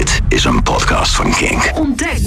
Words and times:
Dit 0.00 0.20
is 0.28 0.44
een 0.44 0.62
podcast 0.62 1.14
van 1.14 1.30
Kink. 1.34 1.70
Ontdek 1.74 2.18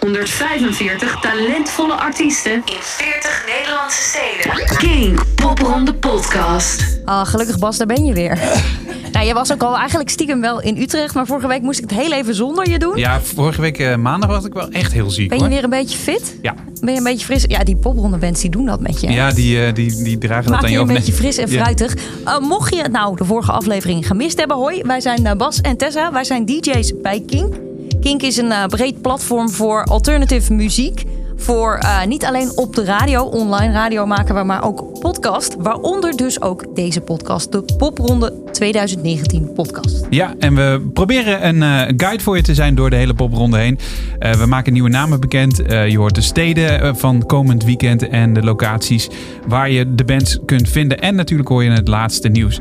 145 0.00 1.20
talentvolle 1.20 1.94
artiesten 1.94 2.52
in 2.52 2.76
40 2.80 3.44
Nederlandse 3.46 4.02
steden. 4.02 4.76
Kink 4.76 5.24
Popronde 5.34 5.94
Podcast. 5.94 7.00
Ah, 7.04 7.26
gelukkig 7.26 7.58
Bas, 7.58 7.76
daar 7.76 7.86
ben 7.86 8.04
je 8.04 8.12
weer. 8.12 8.38
nou, 9.12 9.26
je 9.26 9.34
was 9.34 9.52
ook 9.52 9.62
al 9.62 9.76
eigenlijk 9.76 10.10
stiekem 10.10 10.40
wel 10.40 10.60
in 10.60 10.76
Utrecht, 10.76 11.14
maar 11.14 11.26
vorige 11.26 11.46
week 11.46 11.62
moest 11.62 11.78
ik 11.82 11.90
het 11.90 11.98
heel 11.98 12.12
even 12.12 12.34
zonder 12.34 12.70
je 12.70 12.78
doen. 12.78 12.96
Ja, 12.96 13.20
vorige 13.20 13.60
week 13.60 13.78
eh, 13.78 13.96
maandag 13.96 14.30
was 14.30 14.44
ik 14.44 14.52
wel 14.54 14.68
echt 14.70 14.92
heel 14.92 15.10
ziek 15.10 15.28
Ben 15.28 15.38
je 15.38 15.44
hoor. 15.44 15.52
weer 15.52 15.64
een 15.64 15.70
beetje 15.70 15.98
fit? 15.98 16.36
Ja. 16.42 16.54
Ben 16.80 16.92
je 16.92 16.98
een 16.98 17.04
beetje 17.04 17.24
fris? 17.26 17.44
Ja, 17.46 17.64
die 17.64 17.76
poprondebands 17.76 18.40
die 18.40 18.50
doen 18.50 18.66
dat 18.66 18.80
met 18.80 19.00
je. 19.00 19.10
Ja, 19.10 19.32
die, 19.32 19.64
eh, 19.64 19.74
die, 19.74 20.02
die 20.02 20.18
dragen 20.18 20.50
dat 20.50 20.62
aan 20.62 20.66
je 20.66 20.70
je 20.70 20.76
een 20.76 20.82
over. 20.82 20.94
beetje 20.94 21.12
fris 21.12 21.36
en 21.36 21.50
Ja. 21.50 21.60
fruitig. 21.62 21.94
Eh, 22.24 22.38
mocht 22.38 22.74
je 22.74 22.82
nou 22.90 23.16
de 23.16 23.24
vorige 23.24 23.52
aflevering 23.52 24.06
gemist 24.06 24.38
hebben, 24.38 24.56
hoi. 24.56 24.82
Wij 24.82 25.00
zijn 25.00 25.36
Bas 25.38 25.60
en 25.60 25.76
Tessa. 25.76 26.12
Wij 26.12 26.24
zijn 26.24 26.44
DJ's 26.46 26.92
bij 27.02 27.22
Kink. 27.26 27.54
Kink 28.00 28.22
is 28.22 28.36
een 28.36 28.52
breed 28.68 29.02
platform 29.02 29.50
voor 29.50 29.84
alternative 29.84 30.52
muziek. 30.52 31.02
Voor 31.42 31.74
eh, 31.74 32.04
niet 32.04 32.24
alleen 32.24 32.56
op 32.56 32.74
de 32.74 32.84
radio, 32.84 33.22
online 33.22 33.72
radio 33.72 34.06
maken 34.06 34.34
we, 34.34 34.42
maar 34.42 34.64
ook 34.64 35.00
podcast. 35.00 35.54
Waaronder 35.58 36.16
dus 36.16 36.40
ook 36.40 36.74
deze 36.74 37.00
podcast, 37.00 37.52
de 37.52 37.64
Popronde 37.76 38.42
2019 38.52 39.52
podcast. 39.52 40.06
Ja, 40.10 40.34
en 40.38 40.54
we 40.54 40.90
proberen 40.92 41.46
een 41.46 41.62
eh, 41.62 41.94
guide 41.96 42.22
voor 42.22 42.36
je 42.36 42.42
te 42.42 42.54
zijn 42.54 42.74
door 42.74 42.90
de 42.90 42.96
hele 42.96 43.14
popronde 43.14 43.58
heen. 43.58 43.78
Eh, 44.18 44.32
we 44.32 44.46
maken 44.46 44.72
nieuwe 44.72 44.88
namen 44.88 45.20
bekend. 45.20 45.62
Eh, 45.62 45.88
je 45.88 45.98
hoort 45.98 46.14
de 46.14 46.20
steden 46.20 46.96
van 46.96 47.26
komend 47.26 47.64
weekend 47.64 48.08
en 48.08 48.32
de 48.32 48.42
locaties 48.42 49.08
waar 49.46 49.70
je 49.70 49.94
de 49.94 50.04
bands 50.04 50.38
kunt 50.44 50.68
vinden. 50.68 50.98
En 50.98 51.14
natuurlijk 51.14 51.48
hoor 51.48 51.64
je 51.64 51.70
het 51.70 51.88
laatste 51.88 52.28
nieuws. 52.28 52.58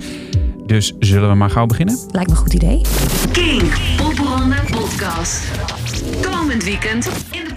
Dus 0.66 0.94
zullen 1.00 1.30
we 1.30 1.36
maar 1.36 1.50
gauw 1.50 1.66
beginnen? 1.66 1.98
Lijkt 2.12 2.30
me 2.30 2.36
een 2.36 2.42
goed 2.42 2.54
idee. 2.54 2.82
Kink 3.32 3.74
Popronde 3.98 4.56
Podcast. 4.72 5.44
Komend 6.22 6.64
weekend 6.64 7.10
in 7.32 7.44
de. 7.44 7.51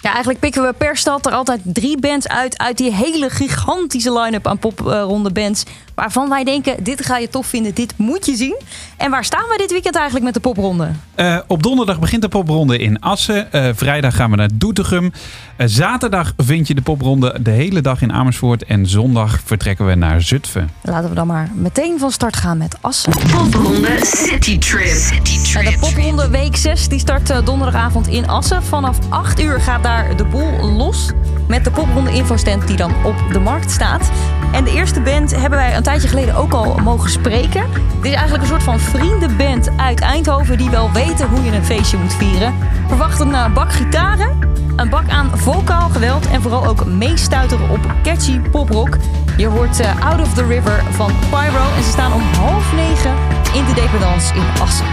Ja, 0.00 0.10
eigenlijk 0.10 0.40
pikken 0.40 0.62
we 0.62 0.72
per 0.72 0.96
stad 0.96 1.26
er 1.26 1.32
altijd 1.32 1.60
drie 1.64 1.98
bands 1.98 2.28
uit. 2.28 2.58
Uit 2.58 2.76
die 2.76 2.92
hele 2.92 3.30
gigantische 3.30 4.12
line-up 4.12 4.46
aan 4.46 4.58
popronde 4.58 5.32
bands. 5.32 5.64
Waarvan 5.98 6.28
wij 6.28 6.44
denken, 6.44 6.84
dit 6.84 7.06
ga 7.06 7.18
je 7.18 7.28
tof 7.28 7.46
vinden, 7.46 7.74
dit 7.74 7.94
moet 7.96 8.26
je 8.26 8.36
zien. 8.36 8.56
En 8.96 9.10
waar 9.10 9.24
staan 9.24 9.48
we 9.48 9.56
dit 9.56 9.70
weekend 9.70 9.94
eigenlijk 9.94 10.24
met 10.24 10.34
de 10.34 10.40
popronde? 10.40 10.90
Eh, 11.14 11.38
op 11.46 11.62
donderdag 11.62 11.98
begint 12.00 12.22
de 12.22 12.28
popronde 12.28 12.78
in 12.78 13.00
Assen. 13.00 13.52
Eh, 13.52 13.68
vrijdag 13.74 14.16
gaan 14.16 14.30
we 14.30 14.36
naar 14.36 14.48
Doetinchem. 14.54 15.12
Eh, 15.56 15.66
zaterdag 15.66 16.32
vind 16.36 16.68
je 16.68 16.74
de 16.74 16.82
popronde 16.82 17.38
de 17.40 17.50
hele 17.50 17.80
dag 17.80 18.02
in 18.02 18.12
Amersfoort. 18.12 18.64
En 18.64 18.86
zondag 18.86 19.40
vertrekken 19.44 19.86
we 19.86 19.94
naar 19.94 20.22
Zutphen. 20.22 20.70
Laten 20.82 21.08
we 21.08 21.14
dan 21.14 21.26
maar 21.26 21.50
meteen 21.54 21.98
van 21.98 22.10
start 22.10 22.36
gaan 22.36 22.58
met 22.58 22.76
Assen. 22.80 23.12
Popronde 23.12 23.98
City 24.02 24.58
Trip. 24.58 25.64
De 25.64 25.76
popronde 25.80 26.28
week 26.30 26.56
6 26.56 26.88
die 26.88 26.98
start 26.98 27.46
donderdagavond 27.46 28.06
in 28.06 28.28
Assen. 28.28 28.62
Vanaf 28.62 28.98
8 29.08 29.40
uur 29.40 29.60
gaat 29.60 29.82
daar 29.82 30.16
de 30.16 30.24
boel 30.24 30.70
los. 30.70 31.10
Met 31.48 31.64
de 31.64 31.70
popronde 31.70 32.12
infostand 32.12 32.66
die 32.66 32.76
dan 32.76 32.92
op 33.04 33.16
de 33.32 33.38
markt 33.38 33.70
staat. 33.70 34.10
En 34.52 34.64
de 34.64 34.70
eerste 34.70 35.00
band 35.00 35.36
hebben 35.36 35.58
wij 35.58 35.76
een 35.76 35.82
tijdje 35.88 36.08
geleden 36.08 36.34
ook 36.34 36.52
al 36.52 36.74
mogen 36.74 37.10
spreken. 37.10 37.66
Dit 38.00 38.04
is 38.04 38.12
eigenlijk 38.12 38.42
een 38.42 38.48
soort 38.48 38.62
van 38.62 38.80
vriendenband 38.80 39.70
uit 39.76 40.00
Eindhoven... 40.00 40.58
die 40.58 40.70
wel 40.70 40.92
weten 40.92 41.28
hoe 41.28 41.44
je 41.44 41.52
een 41.52 41.64
feestje 41.64 41.96
moet 41.96 42.14
vieren. 42.14 42.54
Verwacht 42.86 43.20
een 43.20 43.52
bak 43.54 43.72
gitaren, 43.72 44.38
een 44.76 44.88
bak 44.88 45.08
aan 45.08 45.38
vocaal 45.38 45.88
geweld... 45.88 46.28
en 46.28 46.42
vooral 46.42 46.66
ook 46.66 46.86
meestuiteren 46.86 47.70
op 47.70 47.80
catchy 48.02 48.40
poprock. 48.40 48.96
Je 49.36 49.46
hoort 49.46 49.80
eh, 49.80 50.06
Out 50.06 50.20
of 50.20 50.34
the 50.34 50.46
River 50.46 50.82
van 50.90 51.12
Pyro... 51.30 51.76
en 51.76 51.82
ze 51.82 51.90
staan 51.90 52.12
om 52.12 52.22
half 52.22 52.72
negen 52.72 53.14
in 53.54 53.64
de 53.64 53.74
Dependance 53.74 54.34
in 54.34 54.60
Assen. 54.60 54.86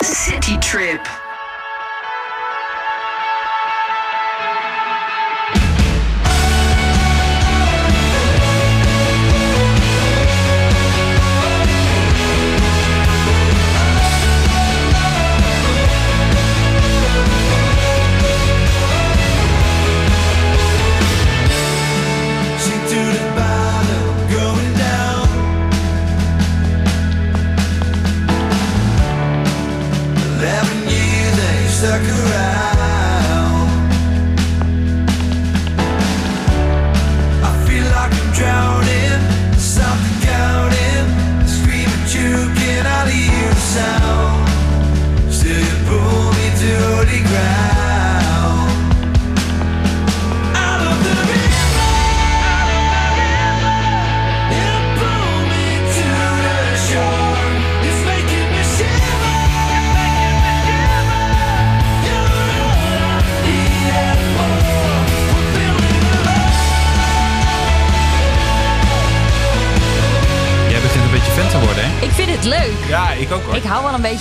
City 0.00 0.58
Trip. 0.58 1.29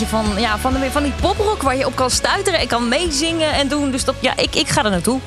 Van, 0.09 0.25
ja, 0.37 0.57
van, 0.57 0.73
de, 0.73 0.91
van 0.91 1.03
die 1.03 1.13
poprock 1.21 1.61
waar 1.61 1.77
je 1.77 1.85
op 1.85 1.95
kan 1.95 2.09
stuiteren 2.09 2.59
en 2.59 2.67
kan 2.67 2.87
meezingen 2.87 3.53
en 3.53 3.67
doen. 3.67 3.91
Dus 3.91 4.03
dat, 4.03 4.15
ja, 4.19 4.37
ik, 4.37 4.55
ik 4.55 4.67
ga 4.67 4.83
er 4.83 4.91
naartoe. 4.91 5.19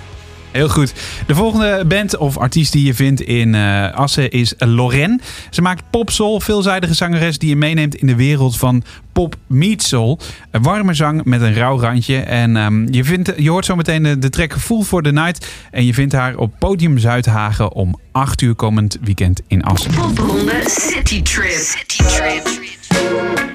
Heel 0.52 0.68
goed. 0.68 0.92
De 1.26 1.34
volgende 1.34 1.84
band 1.86 2.16
of 2.16 2.38
artiest 2.38 2.72
die 2.72 2.86
je 2.86 2.94
vindt 2.94 3.20
in 3.20 3.54
eh, 3.54 3.92
Assen 3.94 4.30
is 4.30 4.54
Loren. 4.58 5.20
Ze 5.50 5.62
maakt 5.62 5.82
popsoul, 5.90 6.40
veelzijdige 6.40 6.94
zangeres 6.94 7.38
die 7.38 7.48
je 7.48 7.56
meeneemt 7.56 7.94
in 7.94 8.06
de 8.06 8.16
wereld 8.16 8.56
van 8.56 8.82
pop 9.12 9.36
meets 9.46 9.88
soul. 9.88 10.18
Een 10.50 10.62
warme 10.62 10.94
zang 10.94 11.24
met 11.24 11.40
een 11.40 11.54
rauw 11.54 11.80
randje. 11.80 12.16
En 12.16 12.56
ehm, 12.56 12.92
je, 12.92 13.04
vindt, 13.04 13.32
je 13.36 13.50
hoort 13.50 13.64
zo 13.64 13.76
meteen 13.76 14.02
de, 14.02 14.18
de 14.18 14.30
track 14.30 14.58
Full 14.58 14.82
for 14.82 15.02
the 15.02 15.12
Night. 15.12 15.46
En 15.70 15.84
je 15.84 15.94
vindt 15.94 16.12
haar 16.12 16.36
op 16.36 16.52
Podium 16.58 16.98
Zuidhagen 16.98 17.72
om 17.72 17.98
8 18.12 18.40
uur 18.40 18.54
komend 18.54 18.98
weekend 19.02 19.40
in 19.46 19.62
Assen. 19.62 19.94
Popronde 19.94 20.62
City 20.66 21.22
Trip. 21.22 21.50
City 21.50 22.02
Trip. 22.02 23.51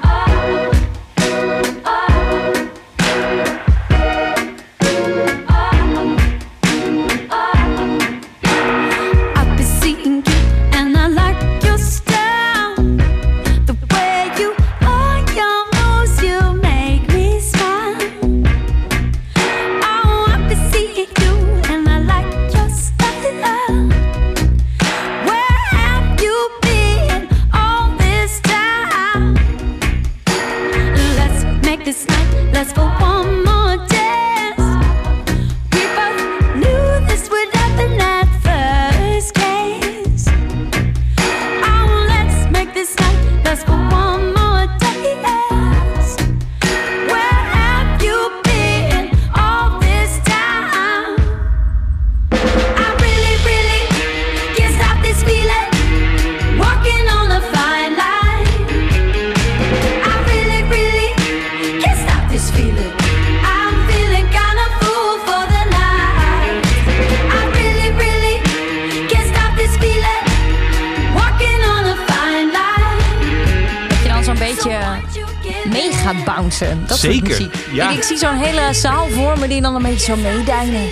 Soort 76.97 77.13
Zeker, 77.13 77.27
muziek. 77.27 77.55
ja. 77.71 77.89
Ik, 77.89 77.97
ik 77.97 78.03
zie 78.03 78.17
zo'n 78.17 78.35
hele 78.37 78.73
zaal 78.73 79.07
voor 79.09 79.39
me 79.39 79.47
die 79.47 79.61
dan 79.61 79.75
een 79.75 79.81
beetje 79.81 79.99
zo 79.99 80.15
meedijnen. 80.15 80.89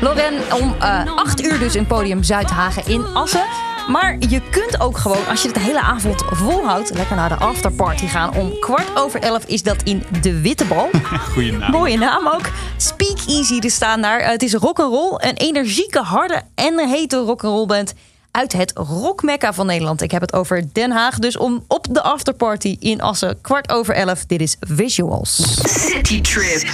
Loren, 0.00 0.34
om 0.60 0.74
eh 0.80 1.16
8 1.16 1.42
uur 1.44 1.58
dus 1.58 1.74
in 1.74 1.86
podium 1.86 2.22
Zuidhagen 2.22 2.86
in 2.86 3.04
Assen. 3.14 3.44
Maar 3.88 4.16
je 4.28 4.40
kunt 4.50 4.80
ook 4.80 4.98
gewoon, 4.98 5.26
als 5.28 5.40
je 5.42 5.48
het 5.48 5.56
de 5.56 5.62
hele 5.62 5.80
avond 5.80 6.22
volhoudt... 6.30 6.90
lekker 6.94 7.16
naar 7.16 7.28
de 7.28 7.34
afterparty 7.34 8.06
gaan. 8.06 8.34
Om 8.34 8.58
kwart 8.60 8.86
over 8.94 9.20
elf 9.20 9.44
is 9.44 9.62
dat 9.62 9.82
in 9.82 10.04
de 10.22 10.40
Wittebal. 10.40 10.88
Goeie 11.32 11.52
naam. 11.52 11.70
Mooie 11.70 11.98
naam 11.98 12.26
ook. 12.26 12.50
Speak 12.76 13.18
Easy, 13.26 13.58
er 13.58 13.70
staan 13.70 14.00
daar. 14.02 14.18
Eh, 14.20 14.30
Het 14.30 14.42
is 14.42 14.54
rock'n'roll. 14.54 15.14
Een 15.16 15.36
energieke, 15.36 15.98
harde 16.02 16.42
en 16.54 16.88
hete 16.88 17.16
rock'n'roll 17.16 17.66
band 17.66 17.94
uit 18.38 18.52
het 18.52 18.72
rockmekka 18.74 19.52
van 19.52 19.66
Nederland. 19.66 20.02
Ik 20.02 20.10
heb 20.10 20.20
het 20.20 20.32
over 20.32 20.64
Den 20.72 20.90
Haag. 20.90 21.18
Dus 21.18 21.36
om 21.36 21.64
op 21.68 21.86
de 21.90 22.02
afterparty 22.02 22.76
in 22.80 23.00
Assen, 23.00 23.40
kwart 23.40 23.70
over 23.70 23.94
elf. 23.94 24.26
Dit 24.26 24.40
is 24.40 24.56
Visuals. 24.60 25.36
City 25.86 26.20
Trip. 26.20 26.68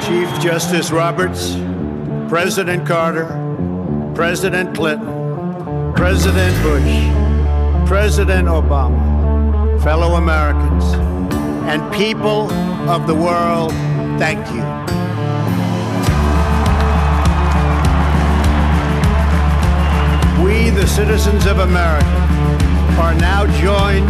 Chief 0.00 0.42
Justice 0.42 0.94
Roberts, 0.94 1.56
President 2.28 2.82
Carter, 2.82 3.26
President 4.12 4.72
Clinton, 4.72 5.92
President 5.92 6.62
Bush, 6.62 7.06
President 7.84 8.48
Obama, 8.48 9.80
fellow 9.80 10.14
Americans, 10.14 10.84
and 11.66 11.90
people 11.90 12.71
of 12.88 13.06
the 13.06 13.14
world, 13.14 13.72
thank 14.18 14.40
you. 14.50 14.62
We, 20.44 20.70
the 20.70 20.86
citizens 20.86 21.46
of 21.46 21.58
America, 21.60 22.06
are 22.98 23.14
now 23.14 23.46
joined 23.60 24.08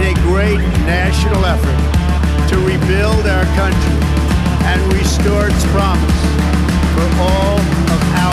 in 0.00 0.16
a 0.16 0.20
great 0.22 0.60
national 0.88 1.44
effort 1.44 1.80
to 2.48 2.56
rebuild 2.66 3.26
our 3.26 3.44
country 3.54 4.00
and 4.64 4.80
restore 4.92 5.48
its 5.48 5.64
promise 5.66 6.20
for 6.94 7.06
all 7.20 7.58
of 7.58 8.00
our 8.24 8.29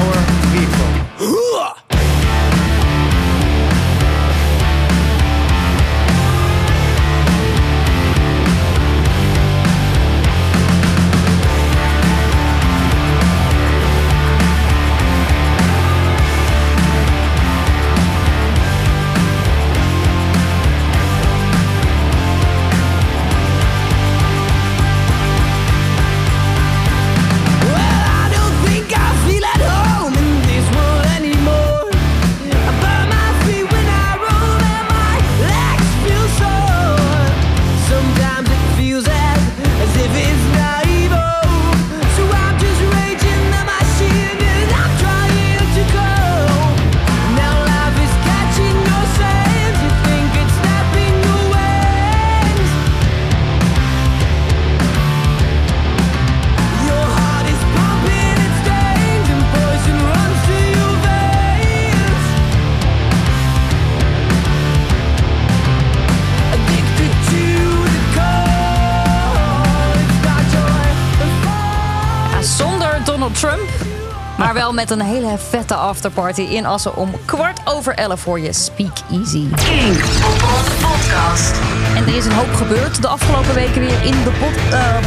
met 74.90 75.00
een 75.00 75.06
hele 75.06 75.38
vette 75.38 75.76
afterparty 75.76 76.42
in 76.42 76.66
Assen 76.66 76.96
om 76.96 77.12
kwart 77.26 77.60
over 77.66 77.94
elf 77.94 78.20
voor 78.20 78.40
je 78.40 78.54
Speak 78.54 78.98
Easy. 79.12 79.46
Kink 79.56 80.04
op 80.04 80.72
podcast. 80.82 81.56
En 81.96 82.04
er 82.08 82.16
is 82.16 82.26
een 82.26 82.32
hoop 82.32 82.54
gebeurd 82.54 83.02
de 83.02 83.08
afgelopen 83.08 83.54
weken 83.54 83.80
weer 83.82 84.04
in 84.04 84.12
de, 84.12 84.30
pod, 84.40 84.54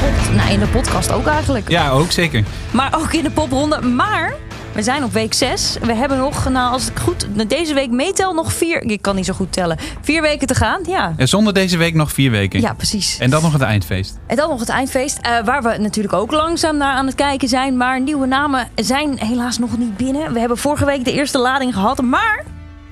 pod- 0.00 0.34
nou, 0.36 0.50
in 0.50 0.58
de 0.60 0.66
podcast 0.66 1.12
ook 1.12 1.26
eigenlijk. 1.26 1.68
Ja, 1.68 1.90
ook 1.90 2.12
zeker. 2.12 2.44
Maar 2.70 2.94
ook 2.96 3.12
in 3.12 3.22
de 3.22 3.30
popronde. 3.30 3.80
Maar 3.80 4.34
we 4.80 4.86
zijn 4.86 5.04
op 5.04 5.12
week 5.12 5.34
6. 5.34 5.76
We 5.82 5.94
hebben 5.94 6.18
nog, 6.18 6.48
nou, 6.48 6.72
als 6.72 6.88
ik 6.88 6.98
goed 6.98 7.26
deze 7.48 7.74
week 7.74 7.90
meetel, 7.90 8.34
nog 8.34 8.52
vier. 8.52 8.82
Ik 8.82 9.02
kan 9.02 9.16
niet 9.16 9.24
zo 9.24 9.32
goed 9.32 9.52
tellen. 9.52 9.76
Vier 10.00 10.22
weken 10.22 10.46
te 10.46 10.54
gaan. 10.54 10.80
Ja, 10.86 11.14
En 11.16 11.28
zonder 11.28 11.52
deze 11.54 11.76
week 11.76 11.94
nog 11.94 12.12
vier 12.12 12.30
weken. 12.30 12.60
ja 12.60 12.72
precies. 12.74 13.18
En 13.18 13.30
dan 13.30 13.42
nog 13.42 13.52
het 13.52 13.62
eindfeest. 13.62 14.18
En 14.26 14.36
dan 14.36 14.48
nog 14.48 14.60
het 14.60 14.68
eindfeest, 14.68 15.18
eh, 15.18 15.44
waar 15.44 15.62
we 15.62 15.76
natuurlijk 15.78 16.14
ook 16.14 16.30
langzaam 16.30 16.76
naar 16.76 16.92
aan 16.94 17.06
het 17.06 17.14
kijken 17.14 17.48
zijn. 17.48 17.76
Maar 17.76 18.00
nieuwe 18.00 18.26
namen 18.26 18.68
zijn 18.74 19.18
helaas 19.18 19.58
nog 19.58 19.78
niet 19.78 19.96
binnen. 19.96 20.32
We 20.32 20.38
hebben 20.38 20.58
vorige 20.58 20.84
week 20.84 21.04
de 21.04 21.12
eerste 21.12 21.38
lading 21.38 21.74
gehad, 21.74 22.02
maar 22.02 22.44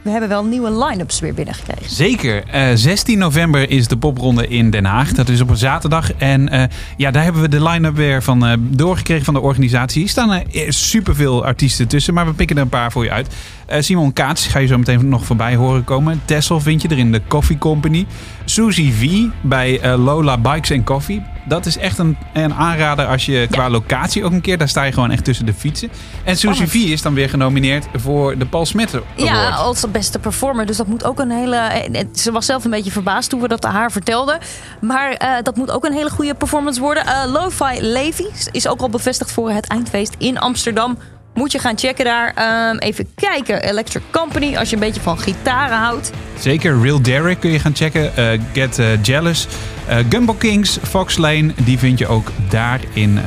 we 0.08 0.14
hebben 0.14 0.28
wel 0.28 0.44
nieuwe 0.44 0.84
line-ups 0.84 1.20
weer 1.20 1.34
binnengekregen. 1.34 1.94
Zeker. 1.94 2.44
Eh 2.44 2.70
16 2.75 3.19
november 3.19 3.70
is 3.70 3.88
de 3.88 3.96
popronde 3.96 4.49
in 4.49 4.70
Den 4.70 4.84
Haag. 4.84 5.12
Dat 5.12 5.28
is 5.28 5.40
op 5.40 5.50
een 5.50 5.56
zaterdag. 5.56 6.12
En 6.12 6.49
eh, 6.49 6.62
ja, 6.96 7.10
daar 7.10 7.22
hebben 7.22 7.43
we 7.43 7.49
de 7.49 7.62
line-up 7.62 7.96
weer 7.96 8.22
van 8.22 8.46
eh, 8.46 8.52
doorgekregen 8.58 9.25
van 9.25 9.34
de 9.34 9.40
organisatie. 9.40 10.00
Hier 10.00 10.10
staan 10.10 10.32
er 10.32 10.44
superveel 10.69 11.44
artiesten 11.44 11.88
tussen, 11.88 12.14
maar 12.14 12.26
we 12.26 12.32
pikken 12.32 12.56
er 12.56 12.62
een 12.62 12.69
paar 12.69 12.93
voor 12.93 13.05
je 13.05 13.10
uit. 13.10 13.34
Eh, 13.66 13.81
Simon 13.81 14.12
Kaats 14.12 14.46
ga 14.46 14.58
je 14.58 14.66
zo 14.66 14.78
meteen 14.78 15.08
nog 15.08 15.25
voorbij 15.25 15.56
horen 15.56 15.84
komen. 15.84 16.20
Tessel 16.25 16.60
vind 16.60 16.82
je 16.82 16.88
er 16.88 16.99
in 16.99 17.12
de 17.12 17.20
Coffee 17.28 17.58
Company. 17.58 18.06
Suzy 18.44 18.93
V 18.93 19.25
bij 19.43 19.81
eh, 19.81 20.05
Lola 20.05 20.38
Bikes 20.38 20.72
and 20.72 20.84
Coffee. 20.84 21.22
Dat 21.49 21.67
is 21.67 21.77
echt 21.77 21.99
een, 21.99 22.17
een 22.33 22.55
aanrader 22.55 23.06
als 23.06 23.27
je 23.27 23.47
qua 23.50 23.71
locatie 23.71 24.25
ook 24.25 24.33
een 24.33 24.41
keer... 24.41 24.59
daar 24.59 24.69
sta 24.69 24.83
je 24.83 24.93
gewoon 24.93 25.11
echt 25.11 25.25
tussen 25.25 25.47
de 25.47 25.55
fietsen. 25.55 25.91
En 26.25 26.37
Suzy 26.37 26.67
V 26.67 26.75
is 26.75 27.03
dan 27.03 27.15
weer 27.15 27.29
genomineerd 27.29 27.87
voor 27.95 28.39
de 28.39 28.47
Paul 28.47 28.67
Smit 28.67 28.89
Award. 28.95 29.05
Ja, 29.17 29.50
als 29.50 29.85
beste 29.91 30.19
performer. 30.19 30.67
Dus 30.67 30.77
dat 30.77 30.87
moet 30.87 31.05
ook 31.05 31.19
een 31.19 31.31
hele. 31.31 31.56
eh, 31.56 32.05
Ze 32.15 32.32
was 32.32 32.46
zelf 32.46 32.65
een 32.65 32.70
beetje 32.70 32.91
verbaasd 32.91 33.31
toen 33.31 33.41
we 33.41 33.49
dat 33.49 33.65
haar 33.65 33.93
vertelden. 33.93 34.39
Maar 34.81 35.11
eh, 35.13 35.31
dat 35.43 35.56
moet 35.56 35.70
ook 35.70 35.84
een 35.84 35.93
hele 35.93 36.11
goede 36.11 36.34
performance 36.34 36.81
worden. 36.81 37.06
Eh 37.06 37.31
Lo-Fi 37.32 37.81
Levi 37.81 38.27
is 38.51 38.69
ook 38.69 38.81
al 38.81 38.89
bevestigd 38.91 39.31
voor 39.32 39.51
het 39.51 39.67
eindfeest 39.67 40.15
in 40.19 40.39
Amsterdam. 40.39 40.99
Moet 41.39 41.53
je 41.53 41.59
gaan 41.59 41.79
checken 41.79 42.05
daar. 42.05 42.33
Ehm, 42.35 42.77
even 42.79 43.07
kijken. 43.15 43.63
Electric 43.63 44.03
Company, 44.11 44.57
als 44.57 44.69
je 44.69 44.75
een 44.75 44.81
beetje 44.81 45.01
van 45.01 45.19
gitaren 45.19 45.77
houdt. 45.77 46.11
Zeker, 46.39 46.81
Real 46.81 47.03
Derek 47.03 47.41
kun 47.41 47.51
je 47.53 47.59
gaan 47.59 47.75
checken. 47.77 48.17
Eh, 48.17 48.41
Get 48.53 48.79
eh, 48.79 48.87
Jealous. 49.03 49.47
Eh 49.87 49.97
Gumball 50.09 50.35
Kings, 50.39 50.79
Fox 50.89 51.17
Lane, 51.17 51.53
die 51.65 51.79
vind 51.79 51.99
je 51.99 52.07
ook 52.07 52.31
daar 52.49 52.81
in 52.93 53.19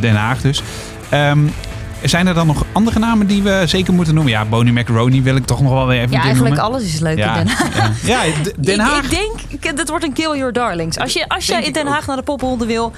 Den 0.00 0.14
Haag 0.14 0.40
dus. 0.40 0.62
Ehm, 1.08 1.38
zijn 2.02 2.26
er 2.26 2.34
dan 2.34 2.46
nog 2.46 2.64
andere 2.72 2.98
namen 2.98 3.26
die 3.26 3.42
we 3.42 3.62
zeker 3.66 3.92
moeten 3.94 4.14
noemen? 4.14 4.32
Ja, 4.32 4.44
Bonnie 4.44 4.72
Macaroni 4.72 5.22
wil 5.22 5.36
ik 5.36 5.44
toch 5.46 5.60
nog 5.62 5.72
wel 5.72 5.86
weer 5.86 6.00
even 6.00 6.10
Ja, 6.16 6.22
eigenlijk 6.22 6.54
noemen. 6.56 6.72
alles 6.74 6.94
is 6.94 7.00
leuk 7.00 7.16
Ja, 7.18 7.36
in 7.36 7.44
Den 7.46 7.54
Haag. 7.56 8.06
ja. 8.06 8.20
Den 8.58 8.74
Ik- 8.74 8.80
Haag. 8.80 9.02
Ik, 9.04 9.10
denk, 9.62 9.76
dit 9.76 9.88
wordt 9.88 10.04
een 10.04 10.12
Kill 10.12 10.36
Your 10.36 10.52
Darlings. 10.52 10.98
Als 10.98 11.12
je, 11.12 11.28
als 11.28 11.46
jij 11.46 11.62
in 11.62 11.72
Den 11.72 11.86
Haag 11.86 12.00
ook. 12.00 12.06
naar 12.06 12.16
de 12.16 12.22
popronde 12.22 12.66
wil, 12.66 12.92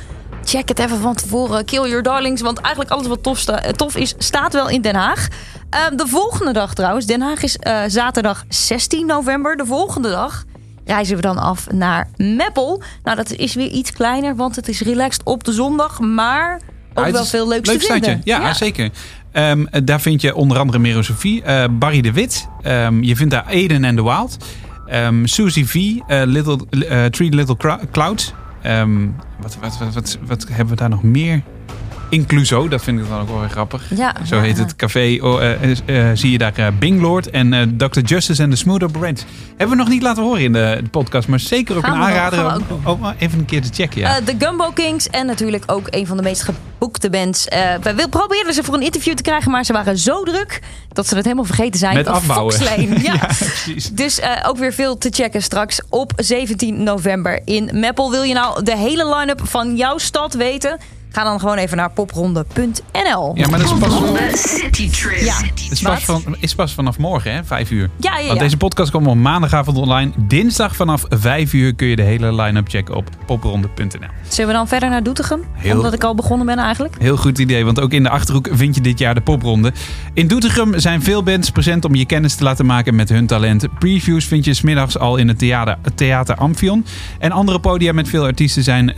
check 0.46 0.68
het 0.68 0.78
even 0.78 0.98
van 1.00 1.14
tevoren. 1.14 1.64
Kill 1.64 1.88
Your 1.88 2.02
Darlings. 2.02 2.40
Want 2.40 2.58
eigenlijk 2.60 2.90
alles 2.94 3.06
wat 3.06 3.22
tof, 3.22 3.38
sta- 3.38 3.62
eh, 3.62 3.70
tof 3.72 3.96
is, 3.96 4.14
staat 4.18 4.52
wel 4.52 4.68
in 4.68 4.80
Den 4.80 4.94
Haag. 4.94 5.28
Ehm, 5.70 5.96
de 5.96 6.06
volgende 6.06 6.52
dag 6.52 6.74
trouwens, 6.74 7.06
Den 7.06 7.20
Haag 7.20 7.42
is 7.42 7.56
eh, 7.56 7.78
zaterdag 7.86 8.44
16 8.48 9.06
november. 9.06 9.56
De 9.56 9.66
volgende 9.66 10.10
dag 10.10 10.44
reizen 10.84 11.16
we 11.16 11.22
dan 11.22 11.38
af 11.38 11.66
naar 11.70 12.08
Meppel. 12.16 12.82
Nou, 13.02 13.16
dat 13.16 13.30
is 13.32 13.54
weer 13.54 13.68
iets 13.70 13.92
kleiner, 13.92 14.36
want 14.36 14.56
het 14.56 14.68
is 14.68 14.80
relaxed 14.80 15.22
op 15.24 15.44
de 15.44 15.52
zondag. 15.52 16.00
Maar 16.00 16.60
ook 16.94 17.04
Ah, 17.06 17.12
wel 17.12 17.24
veel 17.24 17.48
leuks 17.48 17.68
leuk 17.68 17.80
te 17.80 17.86
vinden. 17.92 18.20
Ja, 18.24 18.54
zeker. 18.54 18.90
Ehm, 19.32 19.64
daar 19.84 20.00
vind 20.00 20.20
je 20.20 20.34
onder 20.34 20.58
andere 20.58 20.78
Mero 20.78 21.02
Sophie, 21.02 21.42
eh, 21.42 21.64
Barry 21.70 22.00
de 22.00 22.12
Wit. 22.12 22.48
Ehm, 22.62 23.02
je 23.02 23.16
vindt 23.16 23.32
daar 23.32 23.46
Eden 23.48 23.84
and 23.84 23.96
the 23.96 24.02
Wild. 24.02 24.36
Suzy 25.24 25.64
V, 25.64 25.74
eh, 26.06 26.22
Little, 26.24 26.58
Three 27.10 27.30
Little 27.34 27.56
Clouds. 27.92 28.32
Ehm, 28.66 29.08
wat, 29.40 29.58
wat, 29.60 30.46
hebben 30.48 30.74
we 30.74 30.80
daar 30.80 30.88
nog 30.88 31.02
meer? 31.02 31.42
Incluso, 32.08 32.68
dat 32.68 32.82
vind 32.82 33.00
ik 33.00 33.08
dan 33.08 33.20
ook 33.20 33.28
wel 33.28 33.40
weer 33.40 33.48
grappig. 33.48 33.82
Ja, 33.96 34.14
Zo 34.26 34.40
heet 34.40 34.56
ja. 34.56 34.62
het 34.62 34.76
café. 34.76 35.18
Oh, 35.20 35.42
eh, 35.42 35.62
eh, 35.62 36.10
eh, 36.10 36.16
zie 36.16 36.30
je 36.30 36.38
daar 36.38 36.52
eh, 36.54 36.66
Bing 36.78 37.00
Lord 37.00 37.30
en 37.30 37.76
Dr. 37.76 38.00
Justice 38.00 38.42
en 38.42 38.50
de 38.50 38.56
Smooth 38.56 38.82
Operations. 38.82 39.24
Hebben 39.48 39.76
we 39.76 39.82
nog 39.82 39.92
niet 39.92 40.02
laten 40.02 40.22
horen 40.22 40.42
in 40.42 40.52
de, 40.52 40.78
de 40.82 40.88
podcast, 40.88 41.28
maar 41.28 41.40
zeker 41.40 41.76
ook 41.76 41.84
Gaan 41.84 41.94
een 41.94 42.02
aanrader 42.02 42.46
om, 42.46 42.52
ook 42.84 42.94
om 42.94 43.00
maar 43.00 43.14
even 43.18 43.38
een 43.38 43.44
keer 43.44 43.62
te 43.62 43.68
checken. 43.72 44.00
Ja. 44.00 44.20
De 44.20 44.34
Gumbo 44.38 44.70
Kings 44.70 45.08
en 45.08 45.26
natuurlijk 45.26 45.62
ook 45.66 45.86
een 45.90 46.06
van 46.06 46.16
de 46.16 46.22
meest 46.22 46.42
geboekte 46.42 47.10
bands. 47.10 47.44
We 47.82 48.06
probeerden 48.10 48.54
ze 48.54 48.62
voor 48.62 48.74
een 48.74 48.82
interview 48.82 49.14
te 49.14 49.22
krijgen, 49.22 49.50
maar 49.50 49.64
ze 49.64 49.72
waren 49.72 49.98
zo 49.98 50.22
druk 50.22 50.62
dat 50.92 51.06
ze 51.06 51.14
het 51.14 51.24
helemaal 51.24 51.44
vergeten 51.44 51.78
zijn. 51.78 51.94
Met 51.94 52.06
afbouwen. 52.06 52.54
Ja. 52.66 52.96
Ja. 53.02 53.28
Dus 53.92 54.20
ook 54.46 54.56
weer 54.56 54.72
veel 54.72 54.98
te 54.98 55.08
checken 55.10 55.42
straks 55.42 55.80
op 55.88 56.12
17 56.16 56.82
november 56.82 57.40
in 57.44 57.70
Meppel. 57.72 58.10
Wil 58.10 58.22
je 58.22 58.34
nou 58.34 58.62
de 58.62 58.76
hele 58.76 59.14
line-up 59.16 59.40
van 59.44 59.76
jouw 59.76 59.98
stad 59.98 60.34
weten? 60.34 60.78
Ga 61.16 61.24
dan 61.24 61.40
gewoon 61.40 61.56
even 61.56 61.76
naar 61.76 61.90
popronde.nl. 61.90 63.32
ja, 63.34 63.48
maar 63.48 63.58
dat 63.58 63.72
is 63.72 63.78
pas, 63.78 63.88
Popronde 63.88 64.30
City 64.34 64.90
Trip. 64.90 65.20
Ja. 65.20 65.34
is 65.70 65.82
pas, 65.82 66.04
van, 66.04 66.36
is 66.40 66.54
pas 66.54 66.74
vanaf 66.74 66.98
morgen, 66.98 67.32
hè? 67.34 67.44
Vijf 67.44 67.70
uur. 67.70 67.90
Ja, 67.96 68.18
ja, 68.18 68.26
Want 68.26 68.38
deze 68.38 68.56
podcast 68.56 68.90
komt 68.90 69.06
op 69.06 69.14
maandagavond 69.14 69.76
online. 69.76 70.10
Dinsdag 70.16 70.76
vanaf 70.76 71.04
5 71.08 71.52
uur 71.52 71.74
kun 71.74 71.86
je 71.86 71.96
de 71.96 72.02
hele 72.02 72.34
line-up 72.34 72.68
checken 72.68 72.94
op 72.94 73.08
popronde.nl. 73.26 74.08
Zullen 74.28 74.50
we 74.50 74.56
dan 74.56 74.68
verder 74.68 74.88
naar 74.88 75.02
Doetinchem? 75.02 75.44
Heel- 75.52 75.76
Omdat 75.76 75.92
ik 75.92 76.04
al 76.04 76.14
begonnen 76.14 76.46
ben 76.46 76.58
eigenlijk. 76.58 76.94
Heel 76.98 77.16
goed 77.16 77.38
idee, 77.38 77.64
want 77.64 77.80
ook 77.80 77.92
in 77.92 78.02
de 78.02 78.10
Achterhoek 78.10 78.48
vind 78.52 78.74
je 78.74 78.80
dit 78.80 78.98
jaar 78.98 79.14
de 79.14 79.20
popronde. 79.20 79.72
In 80.14 80.26
Doetinchem 80.26 80.78
zijn 80.80 81.02
veel 81.02 81.22
bands 81.22 81.50
present 81.50 81.84
om 81.84 81.94
je 81.94 82.06
kennis 82.06 82.34
te 82.34 82.44
laten 82.44 82.66
maken 82.66 82.94
met 82.94 83.08
hun 83.08 83.26
talent. 83.26 83.66
Previews 83.78 84.24
vind 84.24 84.44
je 84.44 84.54
smiddags 84.54 84.98
al 84.98 85.16
in 85.16 85.28
het 85.28 85.38
theater, 85.38 85.78
het 85.82 85.96
theater 85.96 86.34
Amphion. 86.34 86.86
En 87.18 87.30
andere 87.32 87.58
podia 87.60 87.92
met 87.92 88.08
veel 88.08 88.24
artiesten 88.24 88.62
zijn 88.62 88.94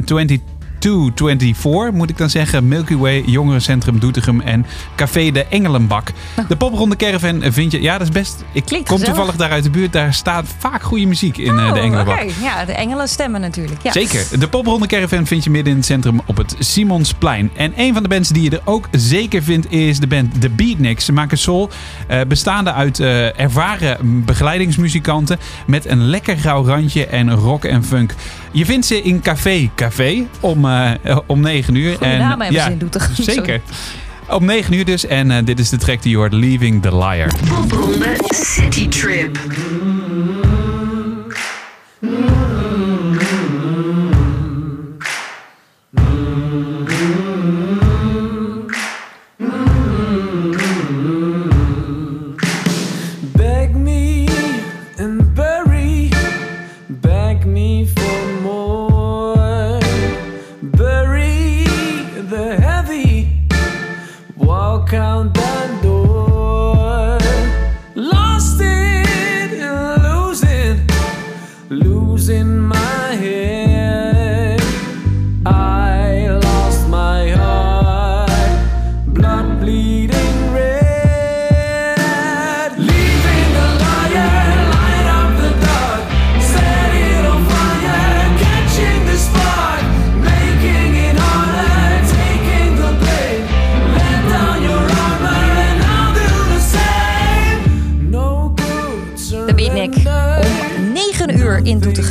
2224, 0.79 1.93
moet 1.93 2.11
ik 2.11 2.19
dan 2.19 2.31
zeggen. 2.31 2.69
Milky 2.69 2.97
Way, 2.97 3.23
Jongerencentrum 3.27 3.99
Doetinchem 3.99 4.41
en 4.41 4.67
Café 4.97 5.31
de 5.31 5.47
Engelenbak. 5.47 6.13
De 6.49 6.57
popronde 6.57 6.97
caravan 6.97 7.43
vind 7.53 7.73
je... 7.73 7.83
Ja, 7.83 7.99
dat 7.99 8.07
is 8.07 8.13
best... 8.13 8.45
Ik 8.53 8.65
Klinkt 8.65 8.89
kom 8.89 8.99
gezellig. 8.99 9.17
toevallig 9.19 9.41
daar 9.41 9.51
uit 9.51 9.63
de 9.65 9.71
buurt. 9.71 9.93
Daar 9.93 10.15
staat 10.15 10.45
vaak 10.59 10.83
goede 10.83 11.07
muziek 11.07 11.37
in 11.39 11.59
eh, 11.59 11.73
de 11.73 11.79
Oh, 11.79 11.85
Engelenbak. 11.85 12.21
Ja, 12.43 12.65
de 12.65 12.73
engelen 12.73 13.09
stemmen 13.09 13.41
natuurlijk. 13.41 13.83
Ja. 13.83 13.93
Zeker. 13.93 14.27
De 14.39 14.49
popronde 14.49 14.87
caravan 14.87 15.27
vind 15.27 15.45
je 15.45 15.51
midden 15.51 15.71
in 15.73 15.79
het 15.79 15.87
centrum 15.87 16.21
op 16.27 16.37
het 16.37 16.57
Simonsplein. 16.59 17.51
En 17.57 17.73
een 17.77 17.93
van 17.93 18.03
de 18.03 18.09
bands 18.09 18.29
die 18.29 18.43
je 18.43 18.51
er 18.51 18.61
ook 18.65 18.89
zeker 18.91 19.43
vindt 19.43 19.73
is 19.73 20.01
de 20.01 20.07
band 20.07 20.41
The 20.41 20.51
Beatniks. 20.51 21.05
Ze 21.05 21.13
maken 21.13 21.39
soul, 21.39 21.71
eh, 22.07 22.21
bestaande 22.29 22.73
uit 22.73 23.01
eh, 23.01 23.41
ervaren 23.41 24.25
begeleidingsmuzikanten 24.25 25.39
met 25.67 25.87
een 25.87 26.05
lekker 26.05 26.37
grauw 26.37 26.65
randje 26.65 27.07
en 27.07 27.31
rock 27.35 27.65
en 27.65 27.85
funk. 27.85 28.15
Je 28.53 28.65
vindt 28.65 28.87
ze 28.87 29.03
in 29.03 29.21
Café 29.21 29.71
Café 29.75 30.27
om, 30.41 30.65
om 31.27 31.41
9 31.41 31.75
uur. 31.75 31.97
Goeie 31.97 32.17
naam 32.17 32.41
hebben 32.41 32.63
ze 32.63 32.71
in 32.71 32.79
Doetinchem. 32.79 33.15
Sorry. 33.15 33.33
Zeker. 33.33 33.61
Om 34.29 34.45
9 34.45 34.75
uur 34.75 34.85
dus. 34.85 35.07
En 35.07 35.31
eh, 35.31 35.45
dit 35.45 35.59
is 35.59 35.69
de 35.69 35.77
track 35.77 36.03
die 36.03 36.11
je 36.11 36.17
hoort, 36.17 36.33
Leaving 36.33 36.83
the 36.83 36.97
Liar. 36.97 37.31
Popronde 37.49 38.17
City 38.31 38.89
Trip. 38.89 39.39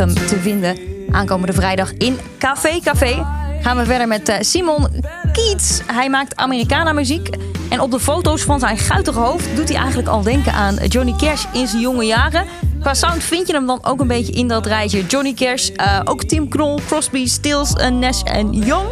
Te 0.06 0.40
vinden. 0.42 0.78
Aankomende 1.12 1.54
vrijdag 1.54 1.94
in 1.94 2.18
Café 2.38 2.80
Café 2.84 3.26
gaan 3.62 3.78
we 3.78 3.86
verder 3.86 4.08
met 4.08 4.30
eh, 4.30 4.36
Simon 4.40 4.88
Keats. 5.32 5.82
Hij 5.86 6.10
maakt 6.10 6.36
Americana 6.36 6.94
muziek. 6.94 7.30
En 7.70 7.80
op 7.80 7.92
de 7.92 8.00
foto's 8.00 8.42
van 8.42 8.60
zijn 8.60 8.78
guitige 8.78 9.20
hoofd 9.20 9.56
doet 9.56 9.68
hij 9.68 9.78
eigenlijk 9.78 10.08
al 10.08 10.22
denken 10.22 10.54
aan 10.54 10.76
Johnny 10.76 11.14
Cash 11.18 11.46
in 11.54 11.68
zijn 11.68 11.82
jonge 11.82 12.06
jaren. 12.06 12.46
Qua 12.80 12.94
sound 12.94 13.24
vind 13.24 13.48
je 13.48 13.54
hem 13.54 13.66
dan 13.66 13.80
ook 13.86 14.00
een 14.00 14.08
beetje 14.08 14.34
in 14.34 14.48
dat 14.48 14.66
rijtje. 14.66 15.06
Johnny 15.06 15.34
Cash, 15.34 15.70
eh, 15.70 16.00
ook 16.04 16.24
Tim 16.24 16.50
Knol, 16.50 16.80
Crosby, 16.88 17.28
Stills, 17.28 17.74
eh, 17.74 17.90
Nash 17.90 18.22
en 18.22 18.52
Young. 18.54 18.88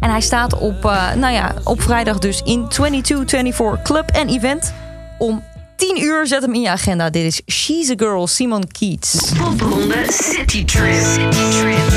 En 0.00 0.10
hij 0.10 0.20
staat 0.20 0.58
op, 0.58 0.82
nou 1.16 1.32
ja, 1.32 1.54
op 1.62 1.82
vrijdag 1.82 2.18
dus 2.18 2.42
in 2.42 2.68
2224 2.68 3.82
Club 3.82 4.10
en 4.10 4.28
Event. 4.28 4.74
Om 5.18 5.42
10 5.76 6.02
uur 6.02 6.26
zet 6.26 6.42
hem 6.42 6.54
in 6.54 6.60
je 6.60 6.70
agenda. 6.70 7.10
Dit 7.10 7.24
is 7.24 7.40
She's 7.46 7.90
a 7.90 7.94
Girl, 7.96 8.26
Simon 8.26 8.66
Keats. 8.72 9.32
Popronde 9.38 10.04
City 10.08 10.64
Trip. 10.64 11.02
City 11.02 11.58
Trip. 11.60 11.92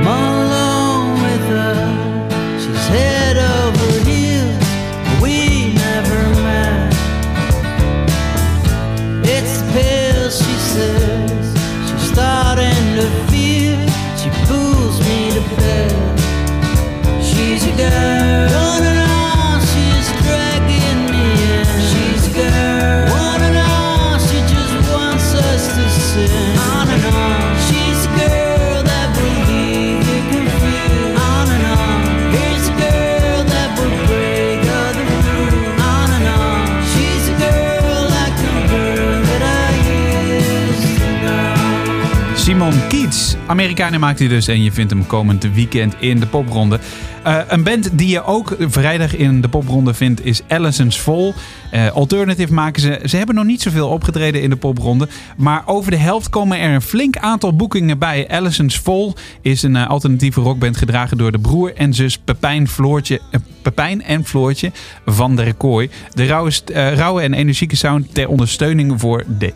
I'm 0.00 0.06
alone 0.06 0.80
Simon 42.50 42.88
Keats. 42.88 43.36
Amerikanen 43.46 44.00
maakt 44.00 44.18
hij 44.18 44.28
dus 44.28 44.46
en 44.46 44.62
je 44.62 44.72
vindt 44.72 44.90
hem 44.90 45.06
komend 45.06 45.52
weekend 45.54 45.94
in 45.98 46.20
de 46.20 46.26
popronde. 46.26 46.80
Eh, 47.22 47.38
een 47.48 47.62
band 47.62 47.98
die 47.98 48.08
je 48.08 48.24
ook 48.24 48.56
vrijdag 48.58 49.16
in 49.16 49.40
de 49.40 49.48
popronde 49.48 49.94
vindt 49.94 50.24
is 50.24 50.42
Allison's 50.48 50.98
Fall. 50.98 51.34
Eh, 51.70 51.90
alternative 51.90 52.52
maken 52.52 52.82
ze. 52.82 53.00
Ze 53.04 53.16
hebben 53.16 53.34
nog 53.34 53.44
niet 53.44 53.62
zoveel 53.62 53.88
opgetreden 53.88 54.42
in 54.42 54.50
de 54.50 54.56
popronde. 54.56 55.08
Maar 55.36 55.62
over 55.66 55.90
de 55.90 55.96
helft 55.96 56.28
komen 56.28 56.58
er 56.58 56.74
een 56.74 56.82
flink 56.82 57.16
aantal 57.16 57.56
boekingen 57.56 57.98
bij. 57.98 58.28
Allison's 58.28 58.78
Fall 58.78 59.12
is 59.40 59.62
een 59.62 59.76
eh, 59.76 59.88
alternatieve 59.88 60.40
rockband 60.40 60.76
gedragen 60.76 61.18
door 61.18 61.32
de 61.32 61.38
broer 61.38 61.74
en 61.74 61.94
zus 61.94 62.18
Pepijn, 62.18 62.68
Floortje, 62.68 63.20
Pepijn 63.62 64.02
en 64.02 64.24
Floortje 64.24 64.72
van 65.06 65.36
der 65.36 65.54
Kooi. 65.54 65.90
De 66.14 66.26
rauwe, 66.26 66.52
rauwe 66.72 67.22
en 67.22 67.34
energieke 67.34 67.76
sound 67.76 68.14
ter 68.14 68.28
ondersteuning 68.28 69.00
voor 69.00 69.24
de 69.38 69.52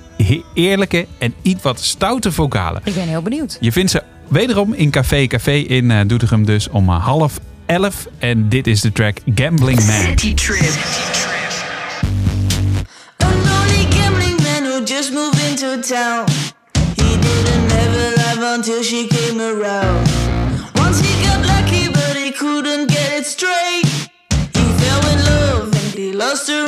eerlijke 0.55 1.07
en 1.19 1.35
iets 1.43 1.63
wat 1.63 1.81
stoute 1.81 2.33
vocalen. 2.33 2.81
Ik 2.85 2.95
ben 2.95 3.09
heel 3.09 3.23
benieuwd. 3.23 3.59
Je 3.61 3.73
vindt 3.73 3.91
ze 3.91 4.03
wederom 4.29 4.73
in 4.73 4.91
Café 4.91 5.27
Café 5.27 5.53
in 5.53 6.09
Doetinchem 6.09 6.45
dus 6.45 6.69
om 6.69 6.89
half 6.89 7.41
elf. 7.67 8.07
En 8.19 8.49
dit 8.49 8.67
is 8.67 8.81
de 8.81 8.93
track 8.93 9.19
Gambling 9.35 9.87
Man. 9.87 10.01
City 10.01 10.35
Trip. 10.35 11.13
Just 14.87 15.13
moved 15.13 15.41
into 15.41 15.81
town. 15.81 16.27
He 16.97 17.17
didn't 17.17 17.69
life 18.17 18.39
until 18.39 18.83
she 18.83 19.09
came 19.09 19.41
around. 19.41 20.09
Once 20.77 21.01
he 21.01 21.13
got 21.25 21.45
lucky, 21.47 21.89
but 21.89 22.17
he 22.17 22.31
couldn't 22.33 22.89
get 22.89 23.19
it 23.19 23.27
straight. 23.27 23.87
He 24.53 24.65
fell 24.81 25.03
in 25.13 25.19
love 25.25 25.73
and 25.73 25.95
he 25.95 26.13
lost 26.13 26.49
her 26.49 26.65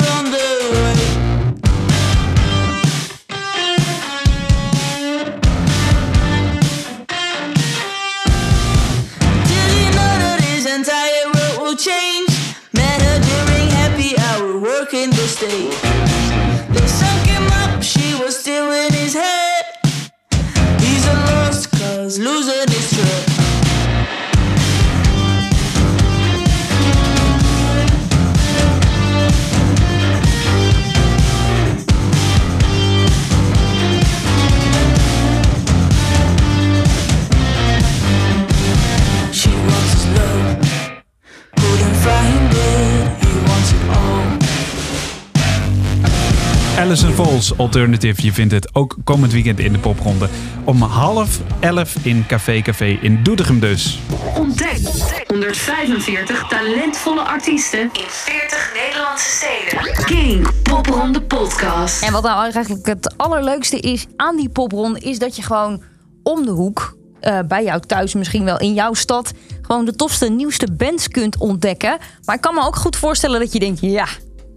Allison 46.77 47.11
Falls 47.11 47.57
Alternative. 47.57 48.23
Je 48.23 48.33
vindt 48.33 48.53
het 48.53 48.75
ook 48.75 48.95
komend 49.03 49.31
weekend 49.31 49.59
in 49.59 49.71
de 49.71 49.79
popronde. 49.79 50.29
Om 50.63 50.81
half 50.81 51.39
elf 51.59 51.95
in 52.01 52.25
Café 52.27 52.61
Café 52.61 52.85
in 53.01 53.23
Doetinchem 53.23 53.59
dus. 53.59 53.99
Ontdek 54.35 54.79
145 55.27 56.47
talentvolle 56.47 57.21
artiesten 57.21 57.79
in 57.79 57.89
40 58.07 58.73
Nederlandse 58.85 59.29
steden. 59.29 60.05
King 60.05 60.47
Popronde 60.63 61.21
Podcast. 61.21 62.03
En 62.03 62.11
wat 62.11 62.23
nou 62.23 62.41
eigenlijk 62.41 62.85
het 62.85 63.17
allerleukste 63.17 63.79
is 63.79 64.05
aan 64.15 64.35
die 64.35 64.49
popronde... 64.49 64.99
is 64.99 65.19
dat 65.19 65.35
je 65.35 65.41
gewoon 65.41 65.83
om 66.23 66.45
de 66.45 66.51
hoek, 66.51 66.97
eh, 67.19 67.39
bij 67.47 67.63
jou 67.63 67.81
thuis 67.81 68.13
misschien 68.13 68.43
wel 68.43 68.59
in 68.59 68.73
jouw 68.73 68.93
stad... 68.93 69.31
gewoon 69.61 69.85
de 69.85 69.95
tofste, 69.95 70.29
nieuwste 70.29 70.71
bands 70.71 71.07
kunt 71.07 71.37
ontdekken. 71.37 71.97
Maar 72.25 72.35
ik 72.35 72.41
kan 72.41 72.53
me 72.53 72.61
ook 72.65 72.75
goed 72.75 72.95
voorstellen 72.95 73.39
dat 73.39 73.53
je 73.53 73.59
denkt... 73.59 73.81
ja, 73.81 74.07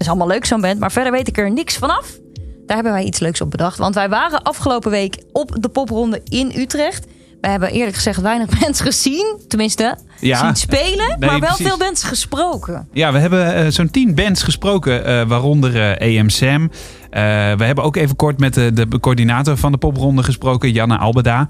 is 0.00 0.09
allemaal 0.09 0.26
leuk 0.26 0.45
zo'n 0.45 0.61
band, 0.61 0.78
maar 0.78 0.92
verder 0.92 1.12
weet 1.12 1.28
ik 1.28 1.38
er 1.38 1.50
niks 1.50 1.76
vanaf. 1.76 2.19
Daar 2.66 2.76
hebben 2.76 2.92
wij 2.92 3.04
iets 3.04 3.19
leuks 3.19 3.40
op 3.40 3.50
bedacht. 3.50 3.78
Want 3.78 3.95
wij 3.95 4.09
waren 4.09 4.42
afgelopen 4.42 4.90
week 4.90 5.23
op 5.33 5.57
de 5.61 5.69
popronde 5.69 6.23
in 6.28 6.52
Utrecht. 6.57 7.07
We 7.40 7.49
hebben 7.49 7.70
eerlijk 7.70 7.97
gezegd 7.97 8.20
weinig 8.20 8.49
bands 8.61 8.80
gezien. 8.80 9.38
Tenminste, 9.49 9.97
Ja. 10.20 10.38
zien 10.44 10.56
spelen. 10.56 11.09
Nee, 11.09 11.16
maar 11.18 11.28
wel 11.28 11.38
precies. 11.38 11.66
veel 11.66 11.78
bands 11.78 12.02
gesproken. 12.04 12.88
Ja, 12.92 13.12
we 13.12 13.18
hebben 13.18 13.54
eh, 13.54 13.66
zo'n 13.70 13.90
tien 13.90 14.14
bands 14.14 14.42
gesproken, 14.42 15.04
eh, 15.04 15.26
waaronder 15.28 15.97
eh 15.99 16.18
AM 16.20 16.28
Sam. 16.28 16.70
We 17.11 17.64
hebben 17.64 17.85
ook 17.85 17.97
even 17.97 18.16
kort 18.16 18.38
met 18.38 18.54
de, 18.54 18.73
de 18.73 19.00
coördinator 19.00 19.56
van 19.56 19.73
de 19.73 19.78
popronde 19.78 20.23
gesproken, 20.23 20.73
Janne 20.73 20.99
Albeda. 20.99 21.49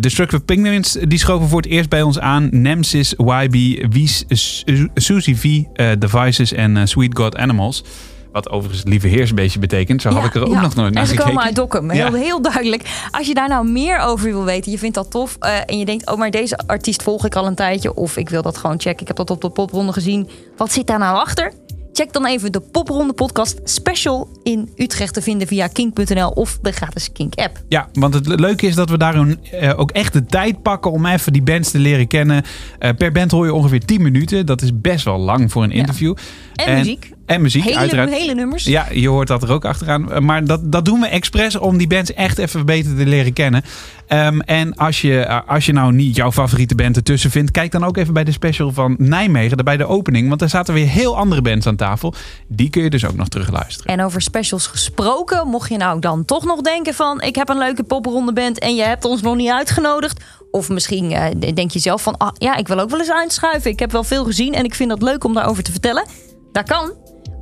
Destructive 0.00 0.42
Penguins, 0.42 0.96
die 1.08 1.18
schoven 1.18 1.48
voor 1.48 1.60
het 1.60 1.70
eerst 1.70 1.88
bij 1.88 2.02
ons 2.02 2.18
aan. 2.18 2.48
Nemesis, 2.50 3.14
YB, 3.16 3.52
Wies, 3.92 4.24
Su- 4.28 4.88
Suzy 4.94 5.34
V, 5.34 5.62
Devices 5.98 6.52
en 6.52 6.88
Sweet 6.88 7.16
God 7.18 7.36
Animals. 7.36 7.84
Wat 8.32 8.50
overigens 8.50 8.84
lieve 8.84 9.06
heersbeestje 9.08 9.58
betekent. 9.58 10.02
Zo 10.02 10.10
had 10.10 10.24
ik 10.24 10.34
er 10.34 10.44
ook 10.46 10.52
ja. 10.52 10.60
nog 10.60 10.74
nooit 10.74 10.92
naar 10.92 11.02
En 11.02 11.08
ze 11.08 11.14
gekeken. 11.14 11.30
komen 11.30 11.46
uit 11.46 11.56
Dokkum. 11.56 11.90
Heel, 11.90 12.04
Ja. 12.14 12.18
heel 12.20 12.42
duidelijk. 12.42 13.06
Als 13.10 13.26
je 13.26 13.34
daar 13.34 13.48
nou 13.48 13.68
meer 13.68 13.98
over 13.98 14.24
wil 14.30 14.44
weten, 14.44 14.72
je 14.72 14.78
vindt 14.78 14.94
dat 14.94 15.10
tof. 15.10 15.36
eh, 15.40 15.56
en 15.66 15.78
je 15.78 15.84
denkt, 15.84 16.10
oh, 16.10 16.18
maar 16.18 16.30
deze 16.30 16.58
artiest 16.66 17.02
volg 17.02 17.24
ik 17.26 17.34
al 17.34 17.46
een 17.46 17.54
tijdje. 17.54 17.94
Of 17.94 18.16
ik 18.16 18.28
wil 18.28 18.42
dat 18.42 18.56
gewoon 18.56 18.80
checken. 18.80 19.00
Ik 19.00 19.06
heb 19.08 19.16
dat 19.16 19.30
op 19.30 19.40
de 19.40 19.50
popronde 19.50 19.92
gezien. 19.92 20.28
Wat 20.56 20.72
zit 20.72 20.86
daar 20.86 20.98
nou 20.98 21.16
achter? 21.18 21.52
Check 21.92 22.12
dan 22.12 22.26
even 22.26 22.52
de 22.52 22.60
Popronde 22.60 23.12
podcast 23.12 23.60
special 23.64 24.28
in 24.42 24.70
Utrecht 24.76 25.14
te 25.14 25.22
vinden 25.22 25.46
via 25.46 25.66
kink.nl 25.66 26.28
of 26.28 26.58
de 26.62 26.72
gratis 26.72 27.12
Kink 27.12 27.34
app. 27.34 27.62
Ja, 27.68 27.88
want 27.92 28.14
het 28.14 28.26
leuke 28.40 28.66
is 28.66 28.74
dat 28.74 28.90
we 28.90 28.98
daar 28.98 29.14
een, 29.14 29.38
eh, 29.44 29.78
ook 29.78 29.90
echt 29.90 30.12
de 30.12 30.26
tijd 30.26 30.62
pakken 30.62 30.90
om 30.90 31.06
even 31.06 31.32
die 31.32 31.42
bands 31.42 31.70
te 31.70 31.78
leren 31.78 32.06
kennen. 32.06 32.42
Eh, 32.78 32.90
per 32.96 33.12
band 33.12 33.30
hoor 33.30 33.44
je 33.46 33.54
ongeveer 33.54 33.84
10 33.84 34.02
minuten. 34.02 34.46
Dat 34.46 34.62
is 34.62 34.70
best 34.80 35.04
wel 35.04 35.18
lang 35.18 35.52
voor 35.52 35.62
een 35.62 35.70
interview. 35.72 36.14
En 36.54 36.74
muziek. 36.78 37.10
En 37.28 37.42
muziek, 37.42 37.64
Hele, 37.64 37.76
uiteraard. 37.78 38.10
hele 38.10 38.34
nummers. 38.34 38.64
Ja, 38.64 38.86
je 38.92 39.08
hoort 39.08 39.28
dat 39.28 39.42
er 39.42 39.52
ook 39.52 39.64
achteraan. 39.64 40.12
Eh, 40.12 40.20
Maar 40.20 40.44
dat, 40.44 40.72
dat 40.72 40.84
doen 40.84 41.00
we 41.00 41.06
expres 41.06 41.56
om 41.56 41.78
die 41.78 41.86
bands 41.86 42.12
echt 42.14 42.38
even 42.38 42.66
beter 42.66 42.96
te 42.96 43.06
leren 43.06 43.32
kennen. 43.32 43.62
Ehm, 44.06 44.40
en 44.40 44.74
als 44.74 45.00
je, 45.00 45.20
eh, 45.20 45.40
als 45.46 45.66
je 45.66 45.72
nou 45.72 45.92
niet 45.92 46.16
jouw 46.16 46.32
favoriete 46.32 46.74
band 46.74 46.96
ertussen 46.96 47.30
vindt, 47.30 47.50
kijk 47.50 47.72
dan 47.72 47.84
ook 47.84 47.96
even 47.96 48.14
bij 48.14 48.24
de 48.24 48.32
special 48.32 48.72
van 48.72 48.94
Nijmegen, 48.98 49.64
bij 49.64 49.76
de 49.76 49.86
opening. 49.86 50.28
Want 50.28 50.40
daar 50.40 50.48
zaten 50.48 50.74
weer 50.74 50.86
heel 50.88 51.16
andere 51.16 51.42
bands 51.42 51.66
aan 51.66 51.76
tafel. 51.76 52.14
Die 52.46 52.70
kun 52.70 52.82
je 52.82 52.90
dus 52.90 53.06
ook 53.06 53.16
nog 53.16 53.28
terugluisteren. 53.28 53.92
En 53.92 54.04
over 54.04 54.20
specials 54.22 54.66
gesproken, 54.66 55.48
mocht 55.48 55.70
je 55.70 55.76
nou 55.76 56.00
dan 56.00 56.24
toch 56.24 56.44
nog 56.44 56.60
denken 56.60 56.94
van... 56.94 57.20
ik 57.20 57.34
heb 57.34 57.48
een 57.48 57.58
leuke 57.58 57.82
popronde 57.82 58.32
band 58.32 58.58
en 58.58 58.74
je 58.74 58.82
hebt 58.82 59.04
ons 59.04 59.22
nog 59.22 59.36
niet 59.36 59.50
uitgenodigd. 59.50 60.24
Of 60.50 60.68
misschien 60.68 61.12
eh, 61.12 61.52
denk 61.54 61.70
je 61.70 61.78
zelf 61.78 62.02
van, 62.02 62.16
ah, 62.16 62.30
ja, 62.34 62.56
ik 62.56 62.68
wil 62.68 62.80
ook 62.80 62.90
wel 62.90 62.98
eens 63.00 63.10
aanschuiven. 63.10 63.70
Ik 63.70 63.78
heb 63.78 63.92
wel 63.92 64.04
veel 64.04 64.24
gezien 64.24 64.54
en 64.54 64.64
ik 64.64 64.74
vind 64.74 64.90
het 64.90 65.02
leuk 65.02 65.24
om 65.24 65.34
daarover 65.34 65.62
te 65.62 65.70
vertellen. 65.70 66.04
Dat 66.52 66.68
kan, 66.68 66.92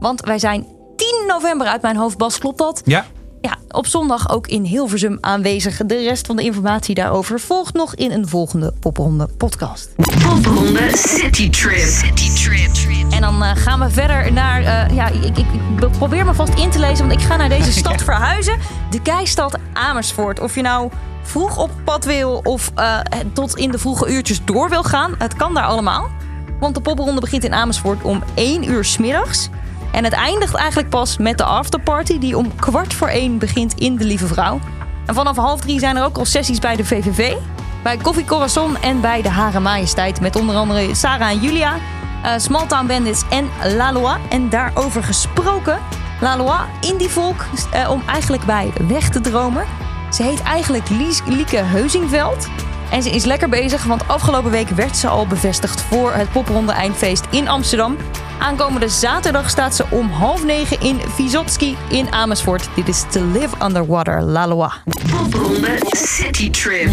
want 0.01 0.21
wij 0.21 0.39
zijn 0.39 0.67
10 0.97 1.25
november 1.27 1.67
uit 1.67 1.83
mijn 1.83 1.97
hoofd, 1.97 2.17
Bas, 2.19 2.39
klopt 2.39 2.59
dat? 2.59 2.83
Ja, 2.85 3.05
Ja, 3.41 3.57
op 3.69 3.87
zondag 3.87 4.31
ook 4.31 4.47
in 4.47 4.63
Hilversum 4.65 5.19
aanwezig. 5.21 5.77
De 5.87 6.03
rest 6.03 6.27
van 6.27 6.37
de 6.37 6.43
informatie 6.43 6.95
daarover 6.95 7.41
volgt 7.41 7.75
nog 7.75 7.95
in 7.95 8.11
een 8.11 8.29
volgende 8.29 8.73
popronde 8.81 9.29
podcast. 9.37 9.89
Popronde 9.97 10.91
City 10.93 11.51
Trip. 11.51 11.79
City 11.79 12.33
Trip. 12.43 13.13
En 13.13 13.21
dan 13.21 13.43
eh, 13.43 13.51
gaan 13.57 13.81
we 13.81 13.91
verder 13.91 14.33
naar. 14.33 14.63
eh, 14.63 14.97
ja, 14.97 15.09
ik, 15.09 15.25
ik, 15.25 15.39
ik 15.39 15.91
probeer 15.91 16.25
me 16.25 16.35
vast 16.35 16.55
in 16.55 16.71
te 16.71 16.79
lezen, 16.79 17.09
want 17.09 17.21
ik 17.21 17.27
ga 17.27 17.37
naar 17.37 17.49
deze 17.49 17.73
stad 17.83 18.03
verhuizen. 18.03 18.59
De 18.91 19.03
keistad 19.03 19.59
Amersfoort. 19.73 20.41
Of 20.41 20.55
je 20.55 20.63
nou 20.63 20.91
vroeg 21.23 21.59
op 21.59 21.71
pad 21.85 22.05
wil 22.05 22.41
of 22.45 22.71
eh, 22.75 22.99
tot 23.33 23.57
in 23.57 23.71
de 23.71 23.79
vroege 23.79 24.13
uurtjes 24.13 24.45
door 24.45 24.69
wil 24.69 24.83
gaan, 24.83 25.15
het 25.19 25.35
kan 25.37 25.55
daar 25.55 25.65
allemaal. 25.67 26.09
Want 26.61 26.75
de 26.75 26.81
popronde 26.81 27.21
begint 27.21 27.45
in 27.45 27.55
Amersfoort 27.55 28.03
om 28.03 28.23
1 28.35 28.71
uur 28.71 28.85
's 28.85 28.99
middags. 28.99 29.49
En 29.97 30.05
het 30.05 30.13
eindigt 30.13 30.55
eigenlijk 30.55 30.89
pas 30.89 31.17
met 31.17 31.39
de 31.39 31.45
afterparty, 31.45 32.19
die 32.19 32.37
om 32.37 32.55
kwart 32.55 32.95
voor 32.95 33.09
1 33.09 33.39
begint 33.39 33.75
in 33.75 33.97
de 33.97 34.05
Lieve 34.05 34.27
Vrouw. 34.27 34.61
En 35.07 35.15
vanaf 35.15 35.37
half 35.37 35.61
drie 35.61 35.79
zijn 35.79 35.97
er 35.97 36.05
ook 36.05 36.17
al 36.17 36.25
sessies 36.25 36.59
bij 36.59 36.77
de 36.77 36.85
VVV, 36.85 37.35
bij 37.83 37.97
Koffie 37.97 38.25
Corazon 38.25 38.77
en 38.77 39.01
bij 39.01 39.23
de 39.23 39.29
Hare 39.29 39.61
Majesteit. 39.61 40.21
Met 40.21 40.37
onder 40.37 40.55
andere 40.55 40.95
Sarah 40.95 41.31
en 41.31 41.41
Julia, 41.41 41.75
eh 42.23 42.33
Small 42.37 42.67
Bandits 42.87 43.23
en 43.31 43.49
Lalois. 43.77 44.19
En 44.31 44.49
daarover 44.49 45.03
gesproken, 45.03 45.79
Lalois, 46.21 46.61
indie 46.81 47.09
volk, 47.09 47.45
eh, 47.73 47.91
om 47.91 48.03
eigenlijk 48.07 48.45
bij 48.45 48.73
weg 48.89 49.09
te 49.09 49.21
dromen. 49.21 49.65
Ze 50.11 50.23
heet 50.23 50.43
eigenlijk 50.43 50.89
Lies, 50.89 51.23
Lieke 51.27 51.57
Heuzingveld. 51.57 52.49
En 52.91 53.03
ze 53.03 53.11
is 53.11 53.25
lekker 53.25 53.49
bezig, 53.49 53.85
want 53.85 54.09
afgelopen 54.09 54.51
week 54.51 54.69
werd 54.69 54.97
ze 54.97 55.09
al 55.09 55.27
bevestigd 55.27 55.81
voor 55.81 56.13
het 56.13 56.33
Popronde 56.33 56.73
Eindfeest 56.73 57.25
in 57.31 57.49
Amsterdam. 57.49 57.97
Aankomende 58.39 58.89
zaterdag 58.89 59.51
staat 59.51 59.75
ze 59.75 59.85
om 59.91 60.11
half 60.11 60.45
negen 60.45 60.81
in 60.81 61.01
Vizotski 61.01 61.77
in 61.89 62.13
Amersfoort. 62.13 62.69
Dit 62.75 62.89
is 62.89 63.05
To 63.11 63.21
Live 63.33 63.65
Underwater, 63.65 64.23
Lalois. 64.23 64.73
Popronde 65.11 65.79
City 65.91 66.51
Trip. 66.51 66.91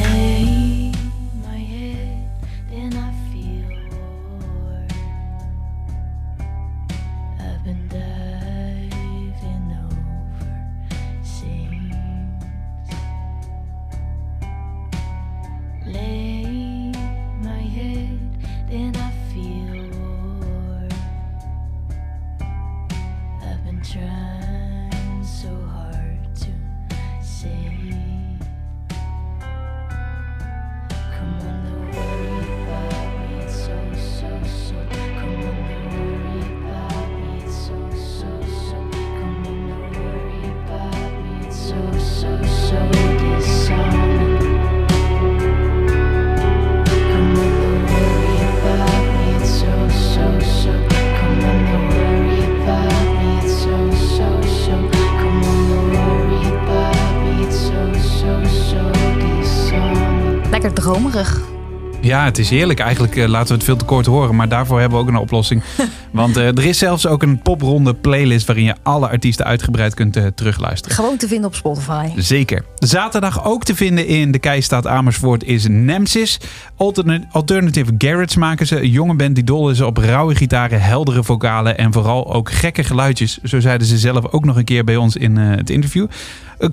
Ja, 62.13 62.25
het 62.25 62.37
is 62.37 62.49
heerlijk. 62.49 62.79
Eigenlijk 62.79 63.15
eh, 63.15 63.27
laten 63.27 63.47
we 63.47 63.53
het 63.53 63.63
veel 63.63 63.75
te 63.75 63.85
kort 63.85 64.05
horen, 64.05 64.35
maar 64.35 64.49
daarvoor 64.49 64.79
hebben 64.79 64.97
we 64.97 65.03
ook 65.03 65.09
een 65.09 65.19
oplossing. 65.19 65.63
Want 66.13 66.37
eh, 66.37 66.47
er 66.47 66.65
is 66.65 66.77
zelfs 66.77 67.07
ook 67.07 67.23
een 67.23 67.41
popronde 67.41 67.93
playlist 67.93 68.45
waarin 68.47 68.65
je 68.65 68.75
alle 68.83 69.07
artiesten 69.09 69.45
uitgebreid 69.45 69.93
kunt 69.93 70.15
eh, 70.15 70.25
terugluisteren. 70.35 70.95
Gewoon 70.95 71.17
te 71.17 71.27
vinden 71.27 71.45
op 71.47 71.55
Spotify. 71.55 72.09
Zeker. 72.15 72.65
Zaterdag 72.75 73.45
ook 73.45 73.63
te 73.63 73.75
vinden 73.75 74.07
in 74.07 74.31
de 74.31 74.39
Keistad 74.39 74.87
Amersfoort 74.87 75.43
is 75.43 75.67
Nemesis. 75.67 76.39
Altern- 76.77 77.27
Alternative 77.31 77.91
Garage 77.97 78.39
maken 78.39 78.67
ze. 78.67 78.81
Een 78.81 78.89
jonge 78.89 79.15
band 79.15 79.35
die 79.35 79.43
dol 79.43 79.69
is 79.69 79.81
op 79.81 79.97
rauwe 79.97 80.35
gitaren, 80.35 80.81
heldere 80.81 81.23
vocalen 81.23 81.77
en 81.77 81.93
vooral 81.93 82.33
ook 82.33 82.51
gekke 82.51 82.83
geluidjes. 82.83 83.37
Zo 83.43 83.59
zeiden 83.59 83.87
ze 83.87 83.97
zelf 83.97 84.31
ook 84.31 84.45
nog 84.45 84.55
een 84.55 84.63
keer 84.63 84.83
bij 84.83 84.95
ons 84.95 85.15
in 85.15 85.37
eh, 85.37 85.49
het 85.49 85.69
interview. 85.69 86.07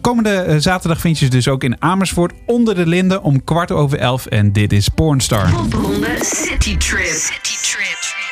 Komende 0.00 0.60
zaterdag 0.60 1.00
vind 1.00 1.18
je 1.18 1.24
ze 1.24 1.30
dus 1.30 1.48
ook 1.48 1.64
in 1.64 1.82
Amersfoort 1.82 2.32
onder 2.46 2.74
de 2.74 2.86
linden 2.86 3.22
om 3.22 3.44
kwart 3.44 3.72
over 3.72 3.98
elf. 3.98 4.26
En 4.26 4.52
dit 4.52 4.72
is 4.72 4.88
Pornstar. 4.88 5.50
Popronde 5.52 6.18
City 6.20 6.76
Trip. 6.76 7.06
City 7.06 7.56
Trip. 7.72 8.29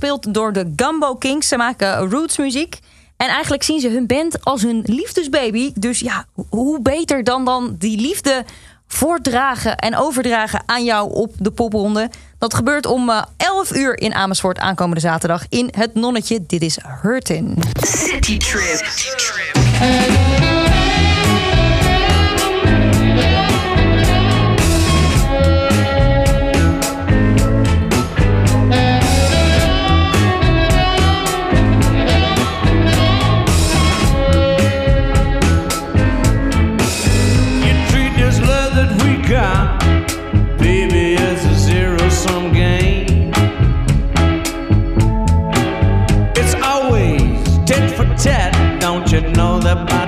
Gespeeld 0.00 0.34
door 0.34 0.52
de 0.52 0.72
Gumbo 0.76 1.14
Kings. 1.14 1.48
Ze 1.48 1.56
maken 1.56 2.10
rootsmuziek. 2.10 2.78
En 3.16 3.28
eigenlijk 3.28 3.62
zien 3.62 3.80
ze 3.80 3.88
hun 3.88 4.06
band 4.06 4.44
als 4.44 4.62
hun 4.62 4.82
liefdesbaby. 4.86 5.72
Dus 5.74 5.98
ja, 6.00 6.24
ho- 6.34 6.46
hoe 6.50 6.80
beter 6.82 7.24
dan 7.24 7.44
dan 7.44 7.74
die 7.78 8.00
liefde 8.00 8.44
voortdragen 8.86 9.76
en 9.76 9.96
overdragen 9.96 10.62
aan 10.66 10.84
jou 10.84 11.12
op 11.14 11.34
de 11.38 11.50
popronde. 11.50 12.10
Dat 12.38 12.54
gebeurt 12.54 12.86
om 12.86 13.10
eh, 13.10 13.22
11 13.36 13.74
uur 13.74 13.98
in 13.98 14.14
Amersfoort 14.14 14.58
aankomende 14.58 15.00
zaterdag 15.00 15.44
in 15.48 15.68
het 15.76 15.94
Nonnetje. 15.94 16.46
Dit 16.46 16.62
is 16.62 16.78
Hurtin. 17.02 17.58
City 17.82 18.36
Trip. 18.38 18.84
Know 49.40 49.58
that 49.58 49.99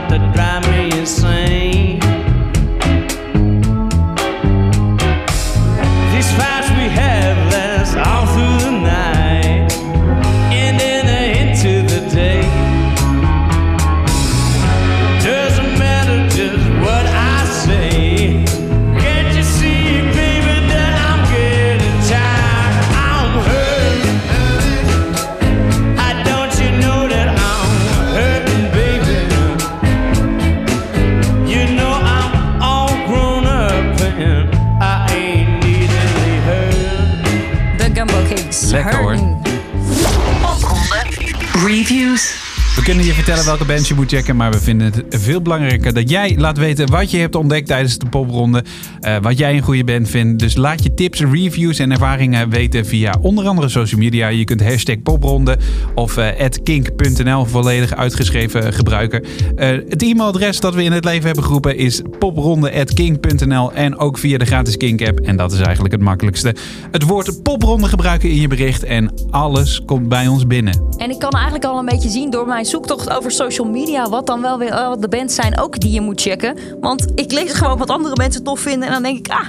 vertellen 43.32 43.58
welke 43.58 43.72
bands 43.74 43.88
je 43.88 43.94
moet 43.94 44.10
checken, 44.10 44.36
maar 44.36 44.50
we 44.50 44.60
vinden 44.60 44.92
het 44.92 45.04
veel 45.22 45.42
belangrijker 45.42 45.94
dat 45.94 46.10
jij 46.10 46.34
laat 46.38 46.58
weten 46.58 46.90
wat 46.90 47.10
je 47.10 47.18
hebt 47.18 47.34
ontdekt 47.34 47.66
tijdens 47.66 47.98
de 47.98 48.06
popronde. 48.06 48.64
eh, 49.00 49.16
wat 49.22 49.38
jij 49.38 49.56
een 49.56 49.62
goede 49.62 49.84
band 49.84 50.08
vindt. 50.08 50.38
Dus 50.38 50.56
laat 50.56 50.82
je 50.82 50.94
tips, 50.94 51.20
reviews 51.20 51.78
en 51.78 51.92
ervaringen 51.92 52.50
weten 52.50 52.86
via 52.86 53.14
onder 53.20 53.46
andere 53.46 53.68
social 53.68 54.00
media. 54.00 54.28
Je 54.28 54.44
kunt 54.44 54.62
hashtag 54.62 55.02
popronde 55.02 55.58
of 55.94 56.16
eh 56.16 56.48
kink.nl 56.62 57.44
volledig 57.44 57.94
uitgeschreven 57.94 58.72
gebruiken. 58.72 59.24
Eh, 59.56 59.68
het 59.68 60.02
e-mailadres 60.02 60.60
dat 60.60 60.74
we 60.74 60.82
in 60.82 60.92
het 60.92 61.04
leven 61.04 61.26
hebben 61.26 61.44
geroepen 61.44 61.76
is 61.76 62.02
popronde.kink.nl 62.18 63.72
en 63.72 63.98
ook 63.98 64.18
via 64.18 64.38
de 64.38 64.44
gratis 64.44 64.76
Kink 64.76 65.06
app. 65.06 65.20
En 65.20 65.36
dat 65.36 65.52
is 65.52 65.60
eigenlijk 65.60 65.94
het 65.94 66.02
makkelijkste. 66.02 66.54
Het 66.90 67.02
woord 67.02 67.42
popronde 67.42 67.88
gebruiken 67.88 68.30
in 68.30 68.40
je 68.40 68.48
bericht 68.48 68.84
en 68.84 69.12
alles 69.30 69.84
komt 69.84 70.08
bij 70.08 70.26
ons 70.26 70.46
binnen. 70.46 70.86
En 70.96 71.10
ik 71.10 71.18
kan 71.18 71.30
eigenlijk 71.30 71.64
al 71.64 71.78
een 71.78 71.84
beetje 71.84 72.08
zien 72.08 72.30
door 72.30 72.46
mijn 72.46 72.64
zoektocht 72.64 73.10
over 73.10 73.21
social 73.30 73.66
media... 73.66 74.08
wat 74.08 74.26
dan 74.26 74.40
wel 74.40 74.58
weer 74.58 74.72
eh, 74.72 74.92
de 74.98 75.08
bands 75.08 75.34
zijn 75.34 75.60
ook 75.60 75.80
die 75.80 75.90
je 75.90 76.00
moet 76.00 76.20
checken. 76.20 76.56
Want 76.80 77.06
ik 77.14 77.32
lees 77.32 77.52
gewoon 77.52 77.78
wat 77.78 77.90
andere 77.90 78.16
mensen 78.16 78.42
tof 78.42 78.60
vinden 78.60 78.88
en 78.88 78.94
dan 78.94 79.02
denk 79.02 79.18
ik... 79.18 79.28
ah, 79.28 79.46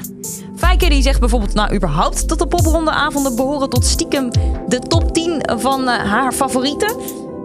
Fijke 0.56 0.90
die 0.90 1.02
zegt 1.02 1.20
bijvoorbeeld 1.20 1.54
nou 1.54 1.76
überhaupt... 1.76 2.28
dat 2.30 2.40
de 2.40 2.48
poprondeavonden 2.48 3.36
behoren 3.36 3.70
tot 3.70 3.86
stiekem 3.86 4.30
de 4.68 4.80
top 4.80 5.14
10 5.14 5.42
van 5.60 5.88
eh, 5.88 6.12
haar 6.12 6.34
favorieten... 6.34 6.96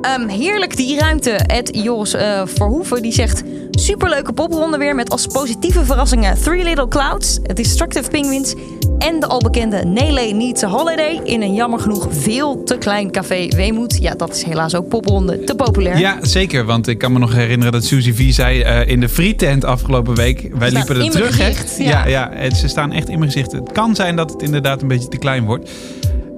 Ehm, 0.00 0.28
heerlijk 0.28 0.76
die 0.76 0.98
ruimte. 0.98 1.30
Ed 1.30 1.70
Joris 1.82 2.14
eh, 2.14 2.42
Verhoeven 2.44 3.02
die 3.02 3.12
zegt... 3.12 3.42
Superleuke 3.70 4.32
popronde 4.32 4.78
weer 4.78 4.94
met 4.94 5.10
als 5.10 5.26
positieve 5.26 5.84
verrassingen... 5.84 6.42
Three 6.42 6.64
Little 6.64 6.88
Clouds, 6.88 7.38
Destructive 7.54 8.10
Penguins... 8.10 8.54
en 8.98 9.20
de 9.20 9.26
al 9.26 9.38
bekende 9.38 9.84
Nele 9.84 10.32
Needs 10.32 10.62
a 10.64 10.68
Holiday... 10.68 11.20
in 11.24 11.42
een 11.42 11.54
jammer 11.54 11.80
genoeg 11.80 12.06
veel 12.10 12.62
te 12.64 12.78
klein 12.78 13.10
café 13.10 13.48
Weemoed. 13.48 13.98
Ja, 14.00 14.14
dat 14.14 14.34
is 14.34 14.42
helaas 14.42 14.74
ook 14.74 14.88
popronde 14.88 15.44
te 15.44 15.54
populair. 15.54 15.98
Ja, 15.98 16.18
zeker. 16.20 16.64
Want 16.64 16.88
ik 16.88 16.98
kan 16.98 17.12
me 17.12 17.18
nog 17.18 17.32
herinneren 17.32 17.72
dat 17.72 17.84
Suzy 17.84 18.12
V 18.12 18.32
zei 18.32 18.60
eh, 18.60 18.88
in 18.88 19.00
de 19.00 19.08
frietent 19.08 19.64
afgelopen 19.64 20.14
week. 20.14 20.50
Wij 20.58 20.70
liepen 20.70 20.96
er 20.96 21.10
terug, 21.10 21.36
gezicht, 21.36 21.76
Ja. 21.78 22.06
ja. 22.06 22.50
Ze 22.54 22.68
staan 22.68 22.92
echt 22.92 23.08
in 23.08 23.18
mijn 23.18 23.30
gezicht. 23.30 23.52
Het 23.52 23.72
kan 23.72 23.94
zijn 23.94 24.16
dat 24.16 24.30
het 24.30 24.42
inderdaad 24.42 24.82
een 24.82 24.88
beetje 24.88 25.08
te 25.08 25.18
klein 25.18 25.44
wordt. 25.44 25.70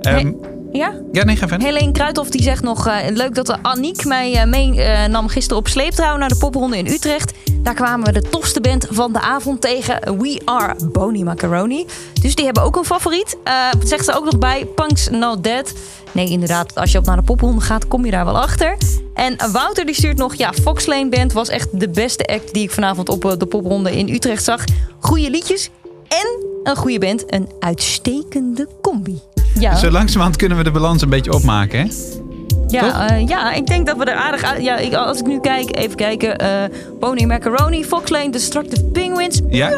Ehm, 0.00 0.14
Hey, 0.14 0.34
ja? 0.72 0.92
Ja, 1.12 1.24
nee, 1.24 1.36
ga 1.36 1.48
verder. 1.48 1.66
Helene 1.66 1.92
Kruithof 1.92 2.30
die 2.30 2.42
zegt 2.42 2.62
nog... 2.62 2.86
eh, 2.86 2.96
leuk 3.08 3.34
dat 3.34 3.46
de 3.46 3.62
Aniek 3.62 4.04
mij 4.04 4.34
eh, 4.34 4.46
meenam 4.46 5.28
gisteren 5.28 5.58
op 5.58 5.68
sleeptrouw... 5.68 6.16
naar 6.16 6.28
de 6.28 6.36
popronde 6.36 6.78
in 6.78 6.86
Utrecht. 6.86 7.32
Daar 7.62 7.74
kwamen 7.74 8.06
we 8.06 8.20
de 8.20 8.28
tofste 8.28 8.60
band 8.60 8.86
van 8.90 9.12
de 9.12 9.20
avond 9.20 9.60
tegen. 9.60 10.18
We 10.18 10.40
Are 10.44 10.74
Bony 10.92 11.22
Macaroni. 11.22 11.86
Dus 12.22 12.34
die 12.34 12.44
hebben 12.44 12.62
ook 12.62 12.76
een 12.76 12.84
favoriet. 12.84 13.36
Eh, 13.44 13.54
zegt 13.84 14.04
ze 14.04 14.12
ook 14.12 14.24
nog 14.24 14.38
bij. 14.38 14.66
Punks 14.74 15.08
Not 15.08 15.44
Dead. 15.44 15.72
Nee, 16.12 16.28
inderdaad. 16.28 16.74
Als 16.74 16.92
je 16.92 16.98
op 16.98 17.04
naar 17.04 17.16
de 17.16 17.22
popronde 17.22 17.60
gaat, 17.60 17.88
kom 17.88 18.04
je 18.04 18.10
daar 18.10 18.24
wel 18.24 18.38
achter. 18.38 18.76
En 19.14 19.36
Wouter 19.52 19.86
die 19.86 19.94
stuurt 19.94 20.16
nog... 20.16 20.34
Ja, 20.34 20.52
Fox 20.52 20.86
Lane 20.86 21.08
Band 21.08 21.32
was 21.32 21.48
echt 21.48 21.80
de 21.80 21.88
beste 21.88 22.26
act... 22.26 22.52
die 22.52 22.62
ik 22.62 22.70
vanavond 22.70 23.08
op 23.08 23.24
eh, 23.24 23.32
de 23.38 23.46
popronde 23.46 23.96
in 23.96 24.08
Utrecht 24.08 24.44
zag. 24.44 24.64
Goede 25.00 25.30
liedjes 25.30 25.70
en 26.08 26.46
een 26.62 26.76
goede 26.76 26.98
band. 26.98 27.32
Een 27.32 27.48
uitstekende 27.60 28.68
combi. 28.80 29.20
Ja. 29.60 29.76
Zo 29.76 29.90
langzamerhand 29.90 30.36
kunnen 30.36 30.58
we 30.58 30.64
de 30.64 30.70
balans 30.70 31.02
een 31.02 31.08
beetje 31.08 31.32
opmaken, 31.32 31.78
hè? 31.78 31.86
Ja, 32.66 33.08
eh, 33.08 33.26
ja, 33.26 33.52
ik 33.52 33.66
denk 33.66 33.86
dat 33.86 33.96
we 33.96 34.04
er 34.04 34.14
aardig 34.16 34.42
uit... 34.42 34.62
Ja, 34.62 34.76
ik, 34.76 34.94
als 34.94 35.18
ik 35.18 35.26
nu 35.26 35.40
kijk, 35.40 35.76
even 35.76 35.96
kijken. 35.96 36.38
eh 36.38 36.48
Pony 37.00 37.24
Macaroni, 37.24 37.84
Fox 37.84 38.10
Lane, 38.10 38.30
Destructive 38.30 38.84
Penguins. 38.84 39.40
Ja? 39.48 39.70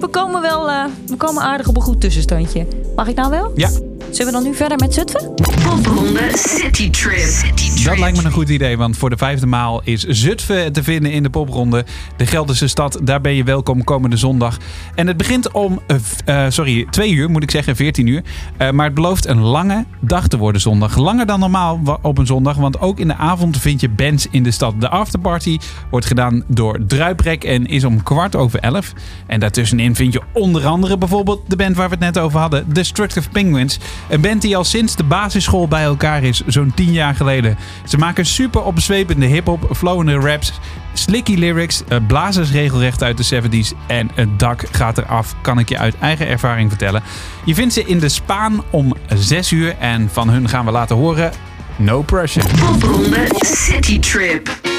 We 0.00 0.06
komen 0.06 0.40
wel 0.42 0.68
eh, 0.70 0.84
we 1.06 1.16
komen 1.16 1.42
aardig 1.42 1.68
op 1.68 1.76
een 1.76 1.82
goed 1.82 2.00
tussenstandje. 2.00 2.66
Mag 2.96 3.08
ik 3.08 3.16
nou 3.16 3.30
wel? 3.30 3.52
Ja, 3.54 3.68
Zullen 4.10 4.32
we 4.32 4.38
dan 4.38 4.42
nu 4.42 4.54
verder 4.54 4.78
met 4.78 4.94
Zutphen? 4.94 5.34
Popronde 5.34 6.30
City 6.34 6.90
Trip. 6.90 7.84
dat 7.84 7.98
lijkt 7.98 8.16
me 8.16 8.24
een 8.24 8.32
goed 8.32 8.48
idee. 8.48 8.76
Want 8.76 8.96
voor 8.96 9.10
de 9.10 9.16
vijfde 9.16 9.46
maal 9.46 9.80
is 9.84 10.02
Zutphen 10.02 10.72
te 10.72 10.82
vinden 10.82 11.12
in 11.12 11.22
de 11.22 11.30
popronde. 11.30 11.84
De 12.16 12.26
Gelderse 12.26 12.68
stad, 12.68 13.00
daar 13.02 13.20
ben 13.20 13.34
je 13.34 13.44
welkom 13.44 13.84
komende 13.84 14.16
zondag. 14.16 14.56
En 14.94 15.06
het 15.06 15.16
begint 15.16 15.52
om, 15.52 15.80
eh, 15.86 15.96
eh, 16.44 16.50
sorry, 16.50 16.86
twee 16.90 17.12
uur 17.12 17.30
moet 17.30 17.42
ik 17.42 17.50
zeggen, 17.50 17.76
14 17.76 18.06
uur. 18.06 18.22
Eh, 18.56 18.70
maar 18.70 18.84
het 18.84 18.94
belooft 18.94 19.26
een 19.26 19.40
lange 19.40 19.84
dag 20.00 20.28
te 20.28 20.36
worden 20.36 20.60
zondag. 20.60 20.96
Langer 20.96 21.26
dan 21.26 21.40
normaal 21.40 21.98
op 22.02 22.18
een 22.18 22.26
zondag, 22.26 22.56
want 22.56 22.80
ook 22.80 22.98
in 22.98 23.08
de 23.08 23.16
avond 23.16 23.58
vind 23.58 23.80
je 23.80 23.88
bands 23.88 24.26
in 24.30 24.42
de 24.42 24.50
stad. 24.50 24.80
De 24.80 24.88
afterparty 24.88 25.58
wordt 25.90 26.06
gedaan 26.06 26.44
door 26.46 26.78
Druiprek 26.86 27.44
en 27.44 27.66
is 27.66 27.84
om 27.84 28.02
kwart 28.02 28.36
over 28.36 28.60
elf. 28.60 28.92
En 29.26 29.40
daartussenin 29.40 29.94
vind 29.94 30.12
je 30.12 30.22
onder 30.32 30.66
andere 30.66 30.98
bijvoorbeeld 30.98 31.50
de 31.50 31.56
band 31.56 31.76
waar 31.76 31.88
we 31.88 31.94
het 31.94 32.14
net 32.14 32.18
over 32.18 32.40
hadden, 32.40 32.72
Destructive 32.72 33.28
Penguins. 33.30 33.78
Een 34.08 34.20
band 34.20 34.42
die 34.42 34.56
al 34.56 34.64
sinds 34.64 34.96
de 34.96 35.04
basisschool 35.04 35.68
bij 35.68 35.82
elkaar 35.82 36.22
is, 36.22 36.42
zo'n 36.46 36.72
10 36.74 36.92
jaar 36.92 37.14
geleden. 37.14 37.58
Ze 37.84 37.98
maken 37.98 38.26
super 38.26 38.62
opzwepende 38.62 39.26
hip-hop, 39.26 39.68
flowende 39.76 40.14
raps, 40.14 40.52
slicky 40.92 41.34
lyrics, 41.34 41.82
eh, 41.88 41.98
blazers 42.06 42.50
regelrecht 42.50 43.02
uit 43.02 43.16
de 43.16 43.22
70s 43.22 43.72
en 43.86 44.10
het 44.14 44.38
dak 44.38 44.64
gaat 44.70 44.98
eraf, 44.98 45.34
kan 45.40 45.58
ik 45.58 45.68
je 45.68 45.78
uit 45.78 45.98
eigen 45.98 46.28
ervaring 46.28 46.68
vertellen. 46.68 47.02
Je 47.44 47.54
vindt 47.54 47.74
ze 47.74 47.84
in 47.84 47.98
de 47.98 48.08
Spaan 48.08 48.64
om 48.70 48.94
6 49.14 49.50
uur 49.50 49.76
en 49.78 50.08
van 50.12 50.28
hun 50.28 50.48
gaan 50.48 50.64
we 50.64 50.70
laten 50.70 50.96
horen 50.96 51.32
No 51.76 52.02
Pressure. 52.02 52.46
Popronde 52.46 53.26
City 53.40 53.98
Trip. 54.00 54.77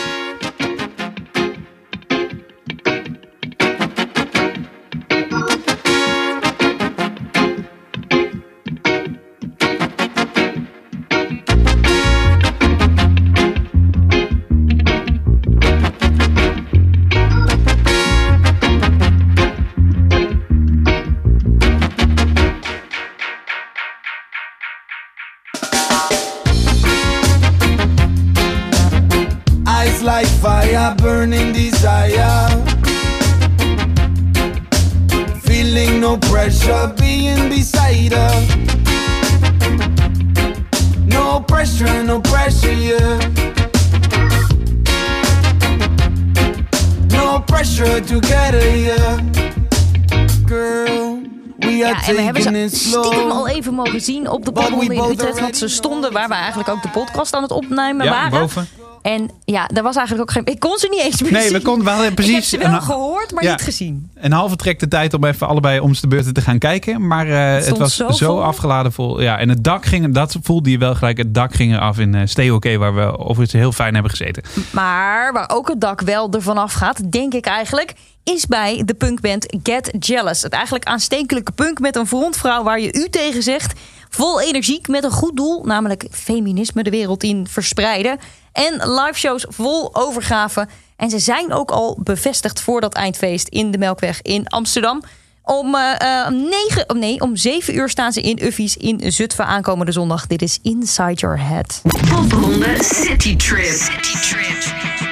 Al 53.93 53.99
slow. 53.99 54.13
even 54.13 54.13
mogen 54.13 54.13
zien 54.13 54.29
op 54.29 54.45
de 54.45 54.51
popronde 54.51 54.93
in 54.95 55.11
Utrecht. 55.11 55.39
Want 55.39 55.57
ze 55.57 55.67
stonden 55.67 56.13
waar 56.13 56.27
we 56.27 56.33
eigenlijk 56.33 56.69
ook 56.69 56.81
de 56.81 56.89
podcast 56.89 57.33
aan 57.33 57.41
het 57.41 57.51
opnemen 57.51 58.05
Ja, 58.05 58.11
waren. 58.11 58.39
boven. 58.39 58.67
En 59.01 59.29
ja, 59.45 59.67
daar 59.73 59.83
was 59.83 59.95
eigenlijk 59.95 60.29
ook 60.29 60.35
geen... 60.35 60.53
Ik 60.53 60.59
kon 60.59 60.77
ze 60.77 60.87
niet 60.91 61.01
eens 61.01 61.21
meer 61.21 61.31
Nee, 61.31 61.43
zien. 61.43 61.53
we 61.53 61.61
konden, 61.61 61.83
we 61.83 61.89
hadden 61.89 62.11
Ik 62.11 62.17
heb 62.17 62.25
precies 62.25 62.49
ze 62.49 62.57
wel 62.57 62.67
een, 62.73 62.81
gehoord, 62.81 63.31
maar 63.33 63.43
Ja. 63.43 63.51
niet 63.51 63.61
gezien. 63.61 64.11
een 64.15 64.31
halve 64.31 64.55
trek 64.55 64.79
de 64.79 64.87
tijd 64.87 65.13
om 65.13 65.23
even 65.23 65.47
allebei 65.47 65.79
om 65.79 65.93
de 66.01 66.07
beurten 66.07 66.33
te 66.33 66.41
gaan 66.41 66.57
kijken. 66.57 67.07
Maar 67.07 67.27
eh, 67.27 67.65
het 67.65 67.77
was 67.77 67.95
zo 67.95 68.09
zo, 68.11 68.25
vol. 68.35 68.43
afgeladen 68.43 68.91
vol. 68.91 69.21
Ja, 69.21 69.37
en 69.37 69.49
het 69.49 69.63
dak 69.63 69.85
ging, 69.85 70.13
dat 70.13 70.35
voelde 70.41 70.71
je 70.71 70.77
wel 70.77 70.95
gelijk. 70.95 71.17
Het 71.17 71.33
dak 71.33 71.53
ging 71.53 71.73
eraf 71.73 71.99
in 71.99 72.15
uh, 72.15 72.21
Stay 72.25 72.49
OK, 72.49 72.65
waar 72.77 72.95
we 72.95 73.17
overigens 73.17 73.51
heel 73.51 73.71
fijn 73.71 73.93
hebben 73.93 74.11
gezeten. 74.11 74.43
Maar 74.71 75.33
waar 75.33 75.49
ook 75.53 75.67
het 75.67 75.81
dak 75.81 76.01
wel 76.01 76.31
ervan 76.31 76.57
afgaat, 76.57 77.11
denk 77.11 77.33
ik 77.33 77.45
eigenlijk, 77.45 77.93
is 78.33 78.45
bij 78.45 78.81
de 78.85 78.93
punkband 78.93 79.57
Get 79.63 79.93
Jealous. 79.99 80.41
Het 80.41 80.53
eigenlijk 80.53 80.85
aanstekelijke 80.85 81.51
punk 81.51 81.79
met 81.79 81.95
een 81.95 82.07
frontvrouw 82.07 82.63
waar 82.63 82.79
je 82.79 82.93
u 82.93 83.09
tegen 83.09 83.43
zegt. 83.43 83.79
Vol 84.09 84.41
energiek 84.41 84.87
met 84.87 85.03
een 85.03 85.11
goed 85.11 85.37
doel, 85.37 85.63
namelijk 85.63 86.07
feminisme 86.11 86.83
de 86.83 86.89
wereld 86.89 87.23
in 87.23 87.47
verspreiden. 87.47 88.19
En 88.51 88.93
liveshows 88.93 89.45
vol 89.49 89.95
overgave. 89.95 90.67
En 90.95 91.09
ze 91.09 91.19
zijn 91.19 91.53
ook 91.53 91.71
al 91.71 91.97
bevestigd 92.03 92.61
voor 92.61 92.81
dat 92.81 92.93
eindfeest 92.93 93.47
in 93.47 93.71
de 93.71 93.77
Melkweg 93.77 94.21
in 94.21 94.47
Amsterdam. 94.47 95.03
Om, 95.43 95.75
eh, 95.75 96.25
eh, 96.25 96.31
negen, 96.31 96.99
nee, 96.99 97.21
om 97.21 97.35
7 97.35 97.75
uur 97.75 97.89
staan 97.89 98.11
ze 98.11 98.21
in 98.21 98.39
Uffies 98.41 98.77
in 98.77 99.11
Zutphen 99.11 99.45
aankomende 99.45 99.91
zondag. 99.91 100.27
Dit 100.27 100.41
is 100.41 100.59
Inside 100.61 101.13
Your 101.13 101.39
Head. 101.39 101.81
Popronde 102.09 102.77
City 102.79 103.35
Trip. 103.35 103.65
City 103.65 104.17
Trip. 104.29 105.08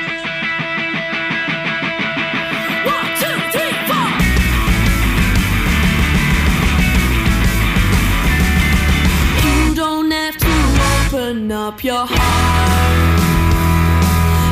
Up 11.67 11.83
your 11.83 12.05
heart. 12.07 13.19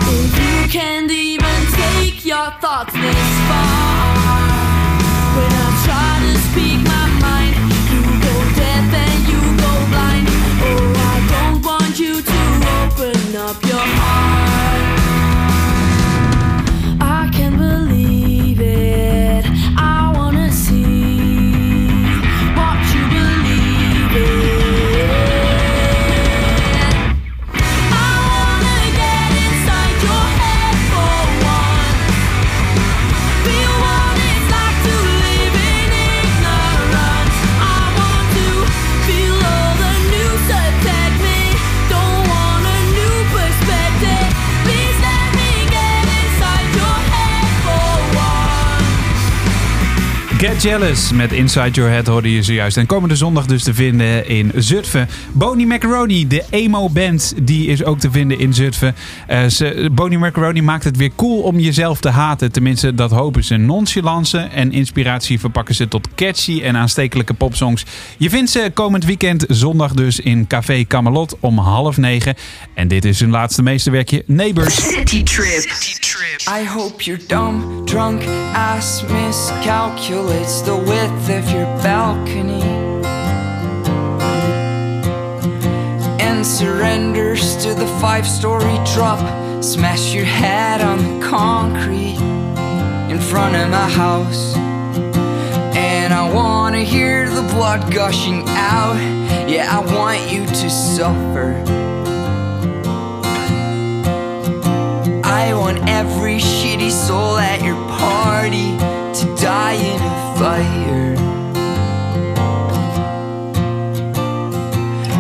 If 0.08 0.34
you 0.38 0.70
can't 0.70 1.10
even 1.10 1.60
take 1.72 2.26
your 2.26 2.52
thoughts 2.60 2.92
this 2.92 3.30
far. 3.48 4.16
When 5.38 5.52
I 5.66 5.70
try 5.86 6.12
to 6.26 6.34
speak 6.50 6.95
Jealous 50.66 51.12
met 51.12 51.32
Inside 51.32 51.70
Your 51.70 51.92
Head 51.92 52.08
hoorde 52.08 52.34
je 52.34 52.44
zojuist. 52.44 52.78
En 52.78 52.86
komende 52.86 53.16
zondag 53.16 53.46
dus 53.46 53.64
te 53.64 53.74
vinden 53.74 54.28
in 54.28 54.52
Zutphen. 54.56 55.10
Boney 55.32 55.66
Macaroni, 55.66 56.28
de 56.28 56.44
emo-band, 56.50 57.34
die 57.42 57.68
is 57.68 57.84
ook 57.84 58.00
te 58.00 58.12
vinden 58.12 58.40
in 58.40 58.54
Zutphen. 58.54 58.96
Eh, 59.28 59.46
ze, 59.46 59.90
Boney 59.92 60.18
Macaroni 60.18 60.62
maakt 60.62 60.84
het 60.84 60.98
weer 60.98 61.12
cool 61.16 61.42
om 61.42 61.60
jezelf 61.60 62.00
te 62.00 62.10
haten. 62.10 62.52
Tenminste, 62.52 62.96
dat 62.96 63.12
hopen 63.12 63.44
ze. 63.44 63.56
Nonchalance 63.58 64.38
en 64.38 64.72
inspiratie 64.72 65.40
verpakken 65.40 65.76
ze 65.76 65.88
tot 65.88 66.08
catchy 66.16 66.62
en 66.62 66.78
aanstekelijke 66.78 67.34
popsongs. 67.34 67.86
Je 68.18 68.30
vindt 68.30 68.52
ze 68.52 68.72
komend 68.74 69.06
weekend 69.06 69.46
zondag 69.48 69.94
dus 69.94 70.20
in 70.20 70.48
Café 70.48 70.86
Camelot 70.88 71.36
om 71.40 71.58
half 71.58 71.98
negen. 71.98 72.36
En 72.74 72.88
dit 72.88 73.06
is 73.06 73.20
hun 73.20 73.30
laatste 73.30 73.64
meesterwerkje, 73.64 74.24
Neighbors. 74.26 74.88
City 74.88 75.24
Trip. 75.24 75.66
I 76.48 76.68
hope 76.68 77.04
your 77.04 77.22
dumb, 77.28 77.86
drunk 77.86 78.22
ass 78.54 79.04
miscalculates 79.04 80.55
the 80.62 80.76
width 80.76 81.30
of 81.30 81.50
your 81.52 81.66
balcony 81.84 82.62
and 86.22 86.46
surrenders 86.46 87.58
to 87.58 87.74
the 87.74 87.88
five 88.00 88.26
story 88.26 88.78
drop. 88.94 89.20
Smash 89.64 90.14
your 90.14 90.24
head 90.24 90.82
on 90.82 90.98
the 90.98 91.26
concrete 91.26 92.20
in 93.12 93.20
front 93.20 93.56
of 93.56 93.70
my 93.70 93.90
house. 93.90 94.56
And 95.76 96.14
I 96.14 96.32
wanna 96.32 96.84
hear 96.84 97.30
the 97.30 97.42
blood 97.54 97.92
gushing 97.92 98.44
out. 98.48 98.98
Yeah, 99.50 99.68
I 99.70 99.80
want 99.94 100.32
you 100.32 100.46
to 100.46 100.70
suffer. 100.70 101.62
I 105.24 105.54
want 105.54 105.80
every 105.90 106.38
shitty 106.38 106.92
soul 106.92 107.38
at 107.38 107.62
your 107.62 107.76
party 107.98 108.95
in 109.74 110.02
a 110.02 110.36
fire. 110.38 111.16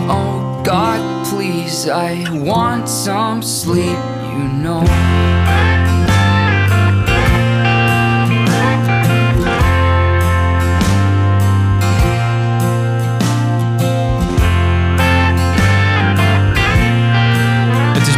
Oh 0.10 0.62
God, 0.64 1.28
please, 1.28 1.88
I 1.88 2.26
want 2.32 2.88
some 2.90 3.42
sleep, 3.42 4.00
you 4.34 4.48
know. 4.64 4.84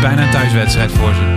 Bijna 0.01 0.23
een 0.23 0.29
thuiswedstrijd 0.29 0.91
voor 0.91 1.13
ze. 1.13 1.36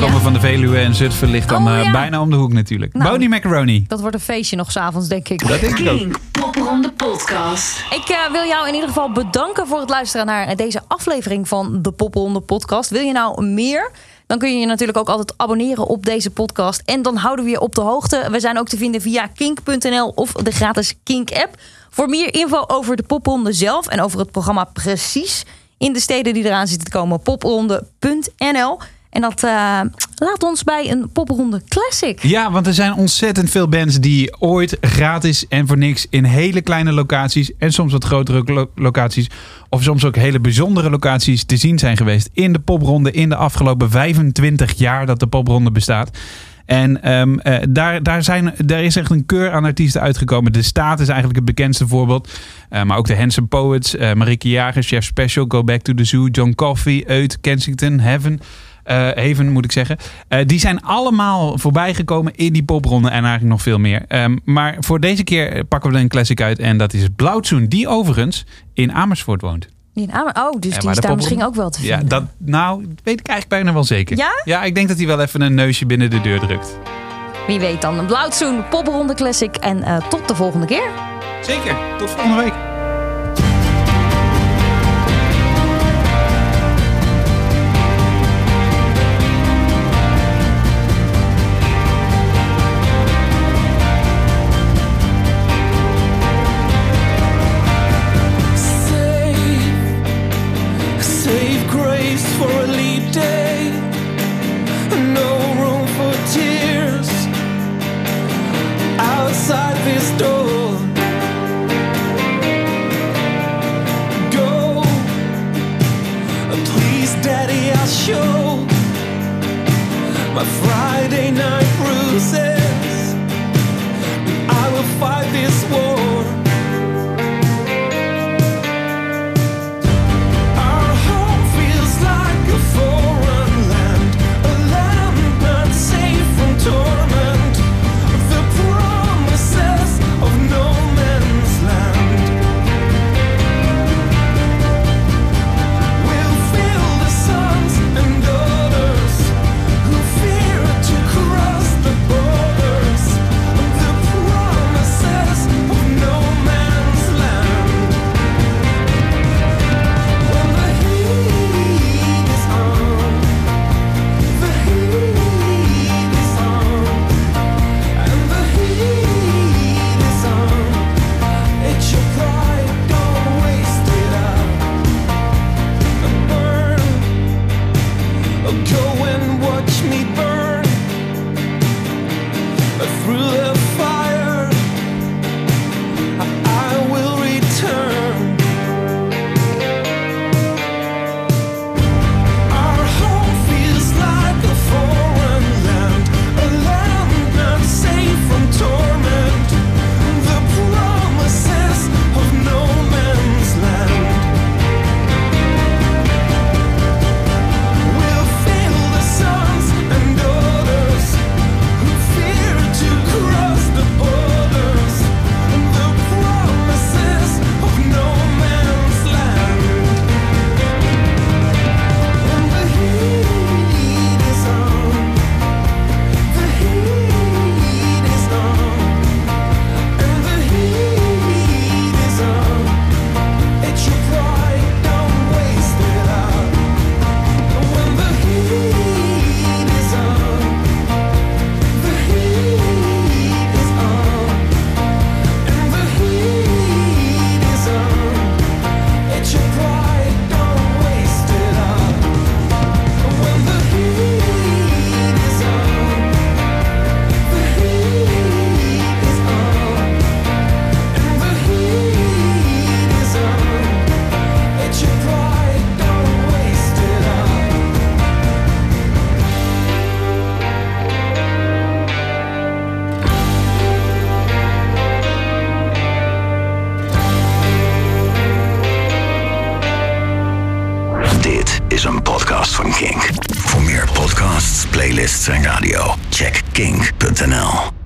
Ja. 0.00 0.06
komen 0.06 0.20
van 0.22 0.32
de 0.32 0.40
Veluwe 0.40 0.78
en 0.78 0.94
Zutphen 0.94 1.30
ligt 1.30 1.48
dan 1.48 1.66
Oh, 1.66 1.78
eh, 1.78 1.84
ja. 1.84 1.90
bijna 1.90 2.20
om 2.20 2.30
de 2.30 2.36
hoek 2.36 2.52
natuurlijk. 2.52 2.92
Nou. 2.92 3.10
Boney 3.10 3.28
Macaroni. 3.28 3.84
Dat 3.88 4.00
wordt 4.00 4.14
een 4.14 4.22
feestje 4.22 4.56
nog 4.56 4.70
s'avonds, 4.70 5.08
denk 5.08 5.28
ik. 5.28 5.48
Dat 5.48 5.60
denk 5.60 5.78
ik 5.78 5.88
ook. 5.88 6.18
Popronde 6.30 6.92
Podcast. 6.92 7.78
Ik 7.90 8.08
eh, 8.08 8.32
wil 8.32 8.44
jou 8.44 8.68
in 8.68 8.74
ieder 8.74 8.88
geval 8.88 9.12
bedanken 9.12 9.66
voor 9.66 9.80
het 9.80 9.88
luisteren 9.88 10.26
naar 10.26 10.56
deze 10.56 10.80
aflevering 10.88 11.48
van 11.48 11.82
de 11.82 11.90
Popronde 11.90 12.40
podcast. 12.40 12.90
Wil 12.90 13.02
je 13.02 13.12
nou 13.12 13.44
meer? 13.46 13.90
Dan 14.26 14.38
kun 14.38 14.52
je 14.52 14.58
je 14.58 14.66
natuurlijk 14.66 14.98
ook 14.98 15.08
altijd 15.08 15.34
abonneren 15.36 15.86
op 15.86 16.04
deze 16.04 16.30
podcast. 16.30 16.82
En 16.84 17.02
dan 17.02 17.16
houden 17.16 17.44
we 17.44 17.50
je 17.50 17.60
op 17.60 17.74
de 17.74 17.80
hoogte. 17.80 18.28
We 18.30 18.40
zijn 18.40 18.58
ook 18.58 18.68
te 18.68 18.76
vinden 18.76 19.00
via 19.00 19.26
kink.nl 19.26 20.12
of 20.14 20.32
de 20.32 20.50
gratis 20.50 20.94
Kink 21.02 21.30
app. 21.30 21.54
Voor 21.90 22.08
meer 22.08 22.34
info 22.34 22.64
over 22.66 22.96
de 22.96 23.02
popronde 23.02 23.52
zelf 23.52 23.86
en 23.86 24.00
over 24.00 24.18
het 24.18 24.30
programma 24.30 24.64
precies 24.64 25.44
in 25.78 25.92
de 25.92 26.00
steden 26.00 26.34
die 26.34 26.44
eraan 26.44 26.66
zitten 26.66 26.90
te 26.90 26.96
komen, 26.98 27.20
popronde.nl. 27.20 28.78
En 29.10 29.20
dat 29.20 29.42
eh, 29.42 29.80
laat 30.14 30.42
ons 30.42 30.64
bij 30.64 30.90
een 30.90 31.10
popronde 31.12 31.62
classic. 31.68 32.22
Ja, 32.22 32.50
want 32.52 32.66
er 32.66 32.74
zijn 32.74 32.94
ontzettend 32.94 33.50
veel 33.50 33.68
bands 33.68 34.00
die 34.00 34.40
ooit 34.40 34.76
gratis 34.80 35.48
en 35.48 35.66
voor 35.66 35.78
niks 35.78 36.06
in 36.10 36.24
hele 36.24 36.60
kleine 36.60 36.92
locaties 36.92 37.56
en 37.58 37.72
soms 37.72 37.92
wat 37.92 38.04
grotere 38.04 38.42
lo- 38.44 38.70
locaties 38.74 39.30
of 39.68 39.82
soms 39.82 40.04
ook 40.04 40.16
hele 40.16 40.40
bijzondere 40.40 40.90
locaties 40.90 41.44
te 41.44 41.56
zien 41.56 41.78
zijn 41.78 41.96
geweest 41.96 42.30
in 42.32 42.52
de 42.52 42.58
popronde 42.58 43.10
in 43.10 43.28
de 43.28 43.36
afgelopen 43.36 43.90
25 43.90 44.72
jaar 44.78 45.06
dat 45.06 45.20
de 45.20 45.26
popronde 45.26 45.70
bestaat. 45.70 46.18
En 46.66 47.02
ehm, 47.02 47.38
eh, 47.38 47.58
daar, 47.68 48.02
daar, 48.02 48.22
zijn, 48.22 48.54
daar 48.64 48.82
is 48.82 48.96
echt 48.96 49.10
een 49.10 49.26
keur 49.26 49.52
aan 49.52 49.64
artiesten 49.64 50.00
uitgekomen. 50.00 50.52
De 50.52 50.62
Staat 50.62 51.00
is 51.00 51.08
eigenlijk 51.08 51.36
het 51.36 51.56
bekendste 51.56 51.86
voorbeeld. 51.88 52.28
Eh, 52.68 52.82
maar 52.82 52.96
ook 52.96 53.06
de 53.06 53.16
Handsome 53.16 53.46
Poets, 53.46 53.96
Marieke 53.96 54.48
Jager, 54.48 54.82
Chef 54.82 55.04
Special, 55.04 55.44
Go 55.48 55.64
Back 55.64 55.80
to 55.80 55.94
the 55.94 56.04
Zoo, 56.04 56.26
John 56.26 56.52
Coffey, 56.54 57.04
Uit, 57.08 57.40
Kensington, 57.40 58.00
Heaven. 58.00 58.40
Eh 58.84 58.96
Haven 58.96 59.52
moet 59.52 59.64
ik 59.64 59.72
zeggen. 59.72 59.96
Eh, 60.28 60.46
die 60.46 60.58
zijn 60.58 60.82
allemaal 60.82 61.58
voorbij 61.58 61.94
gekomen 61.94 62.34
in 62.34 62.52
die 62.52 62.62
popronde 62.64 63.08
en 63.08 63.20
eigenlijk 63.24 63.44
nog 63.52 63.62
veel 63.62 63.78
meer. 63.78 64.04
Ehm, 64.08 64.36
maar 64.44 64.76
voor 64.80 65.00
deze 65.00 65.24
keer 65.24 65.64
pakken 65.64 65.90
we 65.90 65.96
er 65.96 66.02
een 66.02 66.08
classic 66.08 66.40
uit 66.40 66.58
en 66.58 66.76
dat 66.76 66.92
is 66.92 67.06
Blauwtsoen, 67.16 67.66
die 67.66 67.88
overigens 67.88 68.44
in 68.74 68.92
Amersfoort 68.92 69.40
woont. 69.40 69.68
In 69.94 70.12
Amer- 70.12 70.34
Oh, 70.38 70.60
dus 70.60 70.74
Ja, 70.74 70.80
die 70.80 70.90
is 70.90 70.96
daar 70.96 71.16
misschien 71.16 71.44
ook 71.44 71.54
wel 71.54 71.70
te 71.70 71.82
Ja, 71.82 71.98
vinden. 71.98 72.08
dat, 72.08 72.24
nou, 72.50 72.78
weet 73.04 73.20
ik 73.20 73.26
eigenlijk 73.26 73.48
bijna 73.48 73.72
wel 73.72 73.84
zeker. 73.84 74.16
Ja? 74.16 74.30
Ja, 74.44 74.62
ik 74.62 74.74
denk 74.74 74.88
dat 74.88 74.96
hij 74.96 75.06
wel 75.06 75.20
even 75.20 75.40
een 75.40 75.54
neusje 75.54 75.86
binnen 75.86 76.10
de 76.10 76.20
deur 76.20 76.40
drukt. 76.40 76.78
Wie 77.46 77.60
weet 77.60 77.80
dan. 77.82 78.06
Blauwtsoen, 78.06 78.68
popronde 78.68 79.14
classic. 79.14 79.56
En 79.56 79.82
eh, 79.82 79.96
tot 80.08 80.28
de 80.28 80.34
volgende 80.34 80.66
keer. 80.66 80.88
Zeker. 81.42 81.76
Tot 81.98 82.10
volgende 82.10 82.42
week. 82.42 82.69